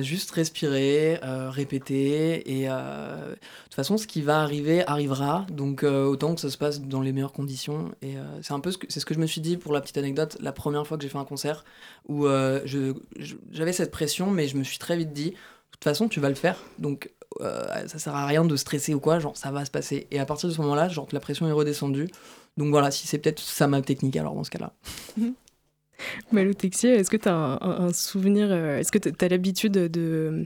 [0.00, 2.60] juste respirer, euh, répéter.
[2.60, 5.46] Et euh, de toute façon, ce qui va arriver arrivera.
[5.50, 7.90] Donc euh, autant que ça se passe dans les meilleures conditions.
[8.02, 9.80] Et c'est un peu ce que, c'est ce que je me suis dit pour la
[9.80, 11.64] petite anecdote la première fois que j'ai fait un concert
[12.08, 15.36] où j'avais cette pression, mais je me suis très vite dit, de
[15.72, 16.58] toute façon, tu vas le faire.
[16.78, 17.10] Donc
[17.40, 20.06] ça sert à rien de stresser ou quoi, genre ça va se passer.
[20.10, 22.08] Et à partir de ce moment-là, genre la pression est redescendue.
[22.58, 24.72] Donc voilà, si c'est peut-être ça ma technique alors dans ce cas-là.
[26.32, 30.44] Malou Texier, est-ce que tu as un, souvenir, euh, est-ce que tu as l'habitude de,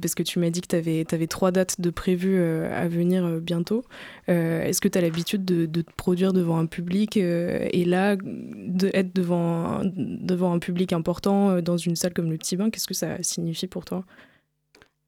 [0.00, 3.24] parce que tu m'as dit que tu avais, trois dates de prévues euh, à venir
[3.24, 3.84] euh, bientôt,
[4.26, 9.14] est-ce que tu as l'habitude de, de, te produire devant un public et là, d'être
[9.14, 13.22] devant, devant un public important dans une salle comme le Petit Bain, qu'est-ce que ça
[13.22, 14.04] signifie pour toi?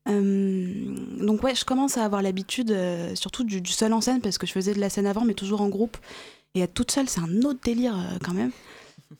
[0.07, 2.77] Donc ouais, je commence à avoir l'habitude,
[3.15, 5.35] surtout du, du, seul en scène, parce que je faisais de la scène avant, mais
[5.35, 5.97] toujours en groupe.
[6.55, 8.53] Et être toute seule, c'est un autre délire quand même.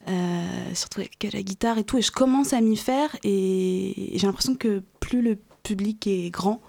[0.09, 1.99] Euh, surtout avec la guitare et tout.
[1.99, 6.61] Et je commence à m'y faire et j'ai l'impression que plus le public est grand,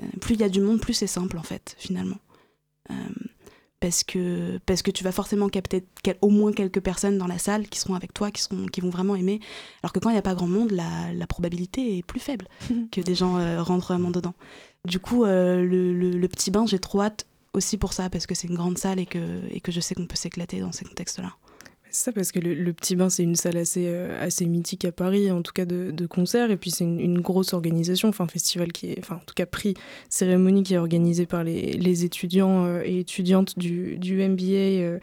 [0.00, 2.18] euh, plus il y a du monde, plus c'est simple en fait, finalement.
[2.90, 2.94] Euh,
[3.80, 5.84] parce, que, parce que tu vas forcément capter
[6.20, 8.90] au moins quelques personnes dans la salle qui seront avec toi, qui, seront, qui vont
[8.90, 9.40] vraiment aimer.
[9.82, 12.46] Alors que quand il n'y a pas grand monde, la, la probabilité est plus faible
[12.92, 14.34] que des gens rentrent vraiment dedans.
[14.84, 18.48] Du coup, le, le, petit bain, j'ai trop hâte aussi pour ça, parce que c'est
[18.48, 21.34] une grande salle et que, et que je sais qu'on peut s'éclater dans ces contextes-là.
[21.92, 24.92] C'est ça, parce que le, Petit Bain, c'est une salle assez, euh, assez mythique à
[24.92, 28.72] Paris, en tout cas de, de concert, et puis c'est une, grosse organisation, enfin, festival
[28.72, 29.74] qui est, enfin, en tout cas, prix,
[30.08, 34.98] cérémonie qui est organisée par les, les étudiants euh, et étudiantes du, du MBA euh,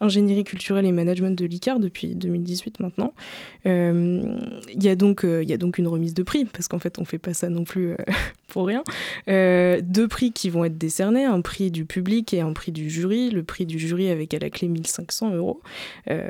[0.00, 3.12] Ingénierie culturelle et management de l'ICAR depuis 2018 maintenant.
[3.66, 7.04] Il y, a donc, y a donc une remise de prix, parce qu'en fait, on
[7.04, 7.94] fait pas ça non plus
[8.48, 8.82] pour rien.
[9.26, 13.28] deux prix qui vont être décernés, un prix du public et un prix du jury.
[13.30, 15.60] Le prix du jury avec à la clé 1500 euros.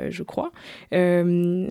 [0.09, 0.51] je crois.
[0.93, 1.67] Euh,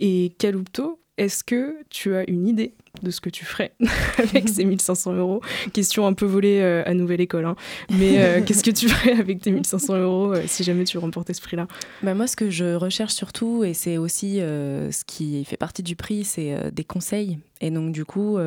[0.00, 3.74] et Calupto, est-ce que tu as une idée de ce que tu ferais
[4.18, 5.42] avec ces 1500 euros?
[5.72, 7.56] Question un peu volée euh, à Nouvelle École, hein.
[7.90, 11.34] mais euh, qu'est-ce que tu ferais avec tes 1500 euros euh, si jamais tu remportais
[11.34, 11.68] ce prix-là?
[12.02, 15.96] Bah Moi, ce que je recherche surtout, et c'est aussi ce qui fait partie du
[15.96, 17.38] prix, c'est des conseils.
[17.60, 18.38] Et donc, du coup,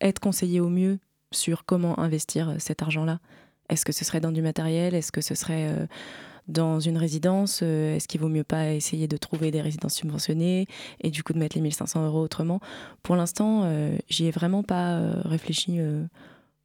[0.00, 0.98] être conseillé au mieux
[1.32, 3.20] sur comment investir cet argent-là.
[3.70, 4.94] Est-ce que ce serait dans du matériel?
[4.94, 5.70] Est-ce que ce serait
[6.48, 10.66] dans une résidence, euh, est-ce qu'il vaut mieux pas essayer de trouver des résidences subventionnées
[11.00, 12.60] et du coup de mettre les 1500 euros autrement?
[13.02, 15.78] Pour l'instant, euh, j'y ai vraiment pas euh, réfléchi,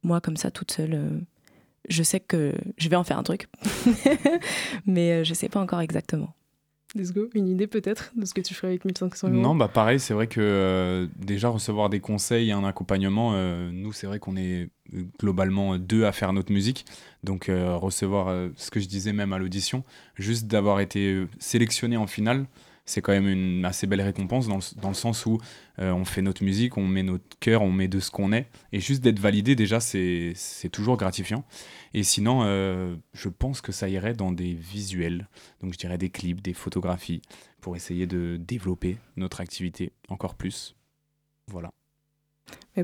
[0.02, 1.24] moi, comme ça, toute seule.
[1.88, 3.48] je sais que je vais en faire un truc,
[4.86, 6.34] mais je sais pas encore exactement.
[6.94, 7.28] Let's go.
[7.34, 10.14] Une idée peut-être de ce que tu ferais avec 1500 euros Non, bah pareil, c'est
[10.14, 13.32] vrai que déjà recevoir des conseils et un accompagnement,
[13.70, 14.70] nous c'est vrai qu'on est
[15.18, 16.84] globalement deux à faire notre musique.
[17.24, 19.84] Donc euh, recevoir euh, ce que je disais même à l'audition,
[20.16, 22.46] juste d'avoir été euh, sélectionné en finale,
[22.90, 25.38] c'est quand même une assez belle récompense dans le, dans le sens où
[25.78, 28.48] on fait notre musique, on met notre cœur, on met de ce qu'on est.
[28.72, 30.34] Et juste d'être validé, déjà, c'est
[30.70, 31.44] toujours gratifiant.
[31.94, 32.42] Et sinon,
[33.14, 35.26] je pense que ça irait dans des visuels,
[35.62, 37.22] donc je dirais des clips, des photographies,
[37.62, 40.76] pour essayer de développer notre activité encore plus.
[41.46, 41.70] Voilà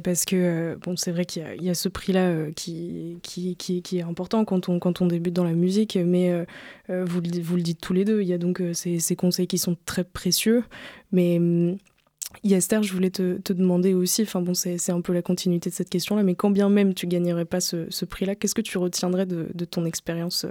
[0.01, 4.03] parce que euh, bon, c'est vrai qu'il y, a ce prix-là euh, qui, qui, est
[4.03, 6.31] important quand on, quand on débute dans la musique, mais
[6.91, 9.17] euh, vous, le, vous le dites tous les deux, il y a donc ces, ces,
[9.17, 10.65] conseils qui sont très précieux.
[11.13, 11.77] Mais hum,
[12.45, 15.75] Esther, je voulais te, te demander aussi, enfin bon, c'est un peu la continuité de
[15.75, 18.79] cette question-là, mais quand bien même tu gagnerais pas ce, ce prix-là, qu'est-ce que tu
[18.79, 20.47] retiendrais de, de ton expérience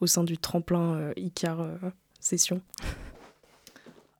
[0.00, 1.68] au sein du tremplin ICAR
[2.20, 2.60] Session?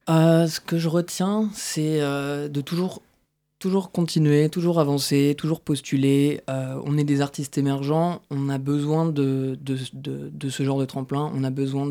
[0.08, 3.02] Ce que je retiens, c'est de toujours
[3.64, 6.42] toujours continuer, toujours avancer, toujours postuler.
[6.50, 9.56] Euh, on est des artistes émergents, on a besoin de,
[10.50, 11.86] ce genre de tremplin, on a besoin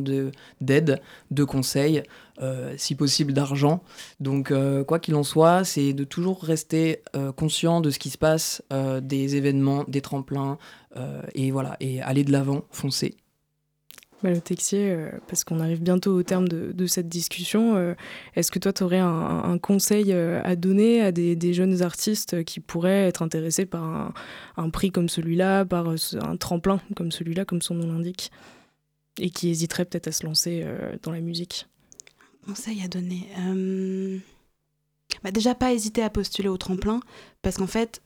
[0.62, 1.02] d'aide,
[1.32, 2.04] de, conseils,
[2.44, 3.82] euh, si possible d'argent.
[4.20, 7.02] Donc euh, quoi qu'il en soit, c'est de toujours rester
[7.38, 8.62] conscient de ce qui se passe,
[9.02, 10.60] des événements, des tremplins,
[11.34, 13.16] et voilà, et aller de l'avant, foncer.
[14.30, 17.94] Le Texier, euh, parce qu'on arrive bientôt au terme de, cette discussion, euh,
[18.36, 22.60] est-ce que toi, tu aurais un, conseil euh, à donner à des, jeunes artistes qui
[22.60, 24.14] pourraient être intéressés par
[24.58, 28.32] un, prix comme celui-là, par un tremplin comme celui-là, comme son nom l'indique,
[29.20, 30.66] et qui hésiteraient peut-être à se lancer
[31.02, 31.68] dans la musique?
[32.46, 33.28] Conseil à donner
[35.24, 37.02] bah Déjà, pas hésiter à postuler au tremplin,
[37.42, 38.02] parce qu'en fait,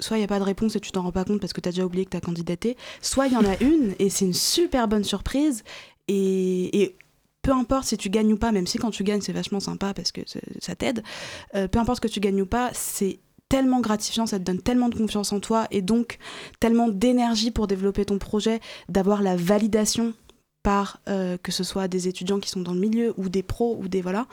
[0.00, 1.60] soit il n'y a pas de réponse et tu t'en rends pas compte parce que
[1.60, 4.10] tu as déjà oublié que tu as candidaté, soit il y en a une et
[4.10, 5.62] c'est une super bonne surprise
[6.08, 6.96] et,
[7.42, 9.94] peu importe si tu gagnes ou pas, même si quand tu gagnes c'est vachement sympa
[9.94, 10.20] parce que
[10.60, 11.02] ça t'aide,
[11.56, 13.18] euh, peu importe que tu gagnes ou pas, c'est
[13.48, 16.18] tellement gratifiant, ça te donne tellement de confiance en toi et donc
[16.60, 20.14] tellement d'énergie pour développer ton projet, d'avoir la validation
[20.62, 23.76] par euh, que ce soit des étudiants qui sont dans le milieu ou des pros
[23.80, 24.26] ou des voilà.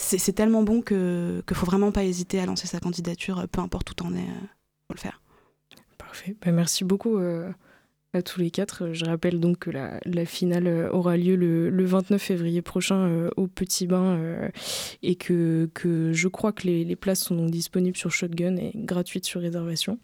[0.00, 3.90] C'est tellement bon que qu'il faut vraiment pas hésiter à lancer sa candidature, peu importe
[3.90, 4.26] où t'en es.
[4.90, 5.20] Le faire.
[5.98, 6.36] Parfait.
[6.44, 7.50] Bah, merci beaucoup euh,
[8.14, 8.92] à tous les quatre.
[8.92, 13.46] Je rappelle donc que la, finale euh, aura lieu le, 29 février prochain euh, au
[13.46, 14.18] Petit Bain
[15.02, 15.68] et que,
[16.12, 19.98] je crois que les, places sont donc disponibles sur Shotgun et gratuites sur réservation.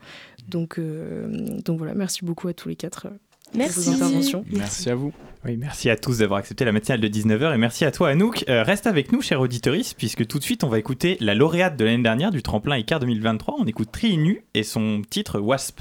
[0.48, 3.08] Donc, donc voilà, merci beaucoup à tous les quatre.
[3.54, 3.90] Merci.
[4.50, 5.12] Merci à vous.
[5.44, 8.46] Oui, merci à tous d'avoir accepté la matinale de 19h et merci à toi Anouk.
[8.48, 11.76] Euh, reste avec nous, cher auditeuriste, puisque tout de suite on va écouter la lauréate
[11.76, 13.56] de l'année dernière du tremplin ICAR 2023.
[13.58, 15.80] On écoute Triinu et son titre Wasp.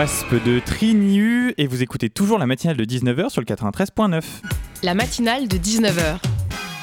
[0.00, 4.22] Wasp de Triniu et vous écoutez toujours la matinale de 19h sur le 93.9.
[4.82, 6.29] La matinale de 19h.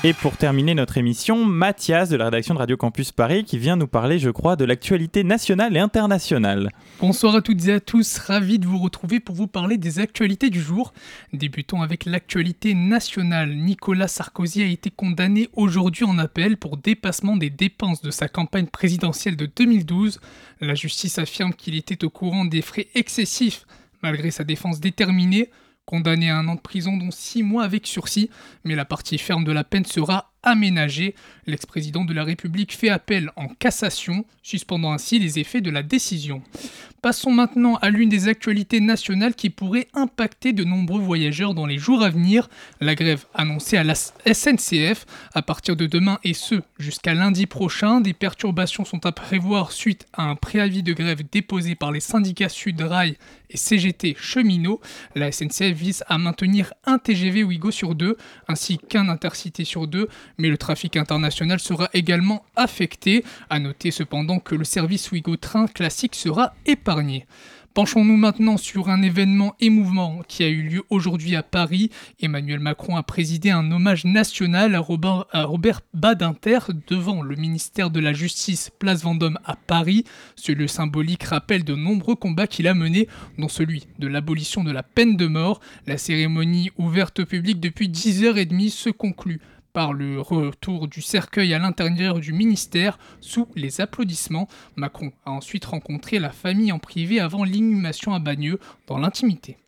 [0.04, 3.76] Et pour terminer notre émission, Mathias de la rédaction de Radio Campus Paris qui vient
[3.76, 6.70] nous parler, je crois, de l'actualité nationale et internationale.
[7.00, 10.52] Bonsoir à toutes et à tous, ravi de vous retrouver pour vous parler des actualités
[10.52, 10.94] du jour.
[11.34, 13.56] Débutons avec l'actualité nationale.
[13.56, 18.68] Nicolas Sarkozy a été condamné aujourd'hui en appel pour dépassement des dépenses de sa campagne
[18.68, 20.20] présidentielle de 2012.
[20.62, 23.66] La justice affirme qu'il était au courant des frais excessifs
[24.04, 25.50] malgré sa défense déterminée
[25.88, 28.30] condamné à un an de prison dont six mois avec sursis,
[28.66, 31.16] mais la partie ferme de la peine sera aménagée.
[31.46, 36.42] L'ex-président de la République fait appel en cassation, suspendant ainsi les effets de la décision.
[37.02, 41.78] Passons maintenant à l'une des actualités nationales qui pourrait impacter de nombreux voyageurs dans les
[41.78, 42.50] jours à venir.
[42.82, 48.02] La grève annoncée à la SNCF à partir de demain et ce jusqu'à lundi prochain.
[48.02, 52.50] Des perturbations sont à prévoir suite à un préavis de grève déposé par les syndicats
[52.50, 53.18] Sudrail
[53.50, 54.82] et CGT Cheminot.
[55.16, 58.18] La SNCF vise à maintenir un TGV Ouigo sur deux
[58.48, 63.24] ainsi qu'un intercité sur deux mais le trafic international sera également affecté.
[63.50, 67.26] A noter cependant que le service Ouigo Train classique sera épargné.
[67.78, 71.92] Penchons-nous maintenant sur un événement émouvant qui a eu lieu aujourd'hui à Paris.
[72.20, 76.58] Emmanuel Macron a présidé un hommage national à Robert, Badinter
[76.88, 80.06] devant le ministère de la Justice, place Vendôme à Paris.
[80.36, 83.08] Ce lieu symbolique rappelle de nombreux combats qu'il a menés,
[83.38, 85.60] dont celui de l'abolition de la peine de mort.
[85.86, 89.40] La cérémonie ouverte au public depuis 10h30 se conclut
[89.78, 94.48] par le retour du cercueil à l'intérieur du ministère sous les applaudissements.
[94.76, 99.60] Macron a ensuite rencontré la famille en privé avant l'inhumation à Bagneux dans l'intimité.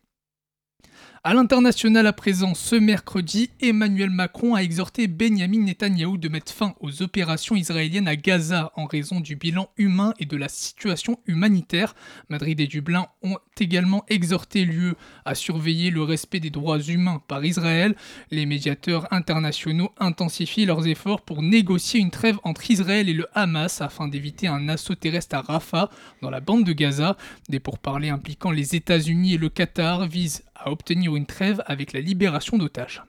[1.22, 6.74] À l'international à présent, ce mercredi, Emmanuel Macron a exhorté Benjamin Netanyahou de mettre fin
[6.80, 11.94] aux opérations israéliennes à Gaza en raison du bilan humain et de la situation humanitaire.
[12.30, 14.94] Madrid et Dublin ont également exhorté l'UE
[15.26, 17.96] à surveiller le respect des droits humains par Israël.
[18.30, 23.82] Les médiateurs internationaux intensifient leurs efforts pour négocier une trêve entre Israël et le Hamas
[23.82, 25.90] afin d'éviter un assaut terrestre à Rafah,
[26.22, 27.18] dans la bande de Gaza.
[27.50, 32.00] Des pourparlers impliquant les États-Unis et le Qatar visent à obtenir une trêve avec la
[32.00, 33.02] libération d'otages.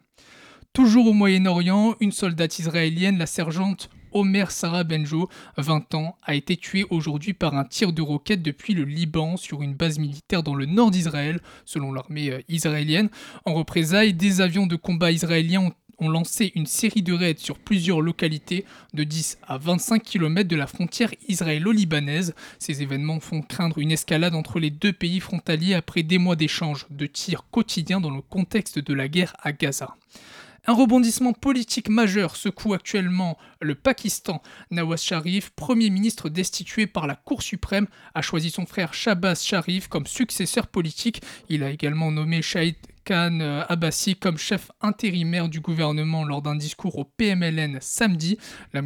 [0.73, 6.57] Toujours au Moyen-Orient, une soldate israélienne, la sergente Omer Sarah Benjo, 20 ans, a été
[6.57, 10.55] tuée aujourd'hui par un tir de roquette depuis le Liban sur une base militaire dans
[10.55, 13.09] le nord d'Israël, selon l'armée euh, israélienne.
[13.45, 17.57] En représailles, des avions de combat israéliens ont ont lancé une série de raids sur
[17.57, 22.33] plusieurs localités de 10 à 25 km de la frontière israélo-libanaise.
[22.59, 26.87] Ces événements font craindre une escalade entre les deux pays frontaliers après des mois d'échanges
[26.89, 29.95] de tirs quotidiens dans le contexte de la guerre à Gaza.
[30.67, 34.43] Un rebondissement politique majeur secoue actuellement le Pakistan.
[34.69, 39.87] Nawaz Sharif, premier ministre destitué par la Cour suprême, a choisi son frère Shabazz Sharif
[39.87, 41.23] comme successeur politique.
[41.49, 42.75] Il a également nommé Shahid
[43.05, 48.37] Khan euh, Abbasi comme chef intérimaire du gouvernement lors d'un discours au PMLN samedi.
[48.73, 48.81] La,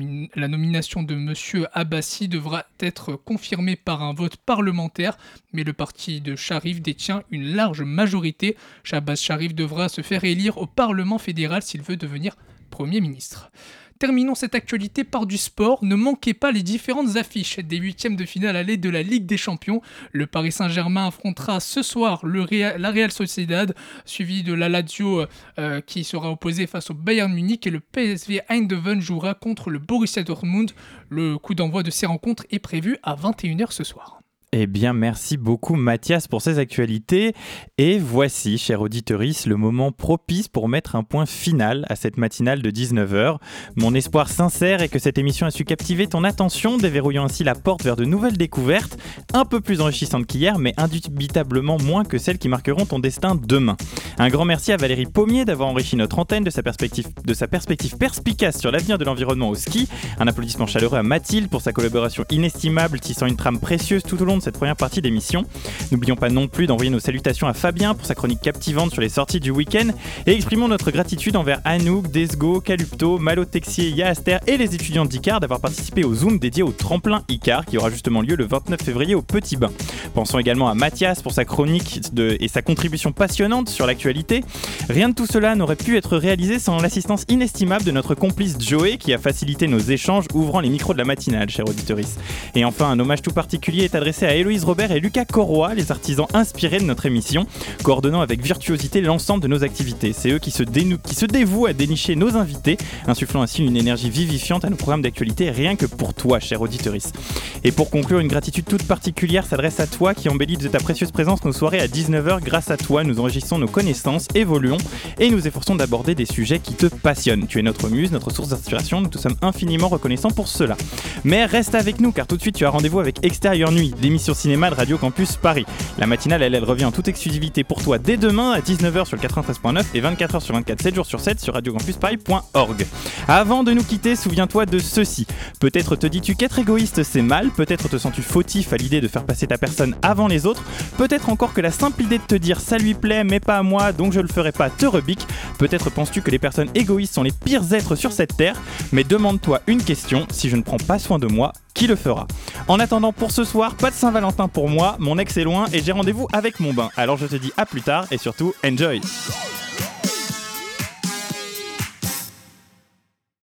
[0.47, 1.67] nomination de M.
[1.73, 5.17] Abbasi devra être confirmée par un vote parlementaire,
[5.53, 8.57] mais le parti de Sharif détient une large majorité.
[8.83, 12.35] Shabazz Sharif devra se faire élire au Parlement fédéral s'il veut devenir
[12.69, 13.51] Premier ministre.
[13.97, 15.79] Terminons cette actualité par du sport.
[15.81, 19.37] Ne manquez pas les différentes affiches des huitièmes de finale allée de la Ligue des
[19.37, 19.81] Champions.
[20.11, 23.73] Le Paris Saint-Germain affrontera ce soir la Real Sociedad,
[24.03, 25.25] suivi de la Lazio
[25.59, 29.79] euh, qui sera opposé face au Bayern Munich et le PSV Eindhoven jouera contre le
[29.79, 30.71] Borussia Dortmund.
[31.09, 34.24] Le coup d'envoi de ces rencontres est prévu à 21h ce soir.
[34.57, 37.33] Eh bien, merci beaucoup Mathias pour ces actualités.
[37.77, 42.61] Et voici, cher auditeurice, le moment propice pour mettre un point final à cette matinale
[42.61, 43.35] de 19h.
[43.75, 47.53] Mon espoir sincère est que cette émission a su captiver ton attention, déverrouillant ainsi la
[47.53, 48.97] porte vers de nouvelles découvertes,
[49.33, 53.75] un peu plus enrichissantes qu'hier, mais indubitablement moins que celles qui marqueront ton destin demain.
[54.17, 57.49] Un grand merci à Valérie Pommier d'avoir enrichi notre antenne de sa perspective, de sa
[57.49, 59.89] perspective perspicace sur l'avenir de l'environnement au ski.
[60.17, 64.23] Un applaudissement chaleureux à Mathilde pour sa collaboration inestimable, tissant une trame précieuse tout au
[64.23, 65.43] long de cette première partie d'émission.
[65.91, 69.09] N'oublions pas non plus d'envoyer nos salutations à Fabien pour sa chronique captivante sur les
[69.09, 69.87] sorties du week-end
[70.27, 75.39] et exprimons notre gratitude envers Anouk, Desgo, Calupto, Malo Texier, Yaaster et les étudiants d'ICAR
[75.39, 79.15] d'avoir participé au Zoom dédié au tremplin ICAR qui aura justement lieu le 29 février
[79.15, 79.71] au Petit Bain.
[80.13, 84.43] Pensons également à Mathias pour sa chronique et sa contribution passionnante sur l'actualité.
[84.89, 88.97] Rien de tout cela n'aurait pu être réalisé sans l'assistance inestimable de notre complice Joey
[88.97, 92.17] qui a facilité nos échanges ouvrant les micros de la matinale, chère auditeurice.
[92.53, 95.91] Et enfin, un hommage tout particulier est adressé à Héloïse Robert et Lucas Corroy, les
[95.91, 97.45] artisans inspirés de notre émission,
[97.83, 100.13] coordonnant avec virtuosité l'ensemble de nos activités.
[100.13, 102.77] C'est eux qui se, qui dévouent à dénicher nos invités,
[103.07, 107.15] insufflant ainsi une énergie vivifiante à nos programmes d'actualité, rien que pour toi, cher auditoriste.
[107.63, 111.11] Et pour conclure, une gratitude toute particulière s'adresse à toi qui embellit de ta précieuse
[111.11, 112.41] présence nos soirées à 19h.
[112.43, 114.77] Grâce à toi, nous enregistrons nos connaissances, évoluons
[115.19, 117.47] et nous efforçons d'aborder des sujets qui te passionnent.
[117.47, 120.75] Tu es notre muse, notre source d'inspiration, nous te sommes infiniment reconnaissants pour cela.
[121.23, 124.33] Mais reste avec nous car tout de suite tu as rendez-vous avec Extérieur Nuit, l'émission
[124.33, 125.65] cinéma de Radio Campus Paris.
[125.97, 129.17] La matinale, elle, elle revient en toute exclusivité pour toi dès demain à 19h sur
[129.17, 132.85] le 93.9 et 24h sur 24, 7 jours sur 7 sur radiocampusparis.org.
[133.27, 135.27] Avant de nous quitter, souviens-toi de ceci.
[135.59, 139.25] Peut-être te dis-tu qu'être égoïste c'est mal, peut-être te sens-tu fautif à l'idée de faire
[139.25, 140.63] passer ta personne avant les autres,
[140.97, 143.63] peut-être encore que la simple idée de te dire ça lui plaît mais pas à
[143.63, 145.27] moi donc je le ferai pas te rebique,
[145.59, 148.55] peut-être penses-tu que les personnes égoïstes sont les pires êtres sur cette terre,
[148.93, 152.25] mais demande-toi une question, si je ne prends pas soin de moi, qui le fera
[152.67, 155.83] En attendant pour ce soir, pas de Saint-Valentin pour moi, mon ex est loin et
[155.83, 156.89] j'ai rendez-vous avec mon bain.
[156.97, 159.01] Alors je te dis à plus tard et surtout enjoy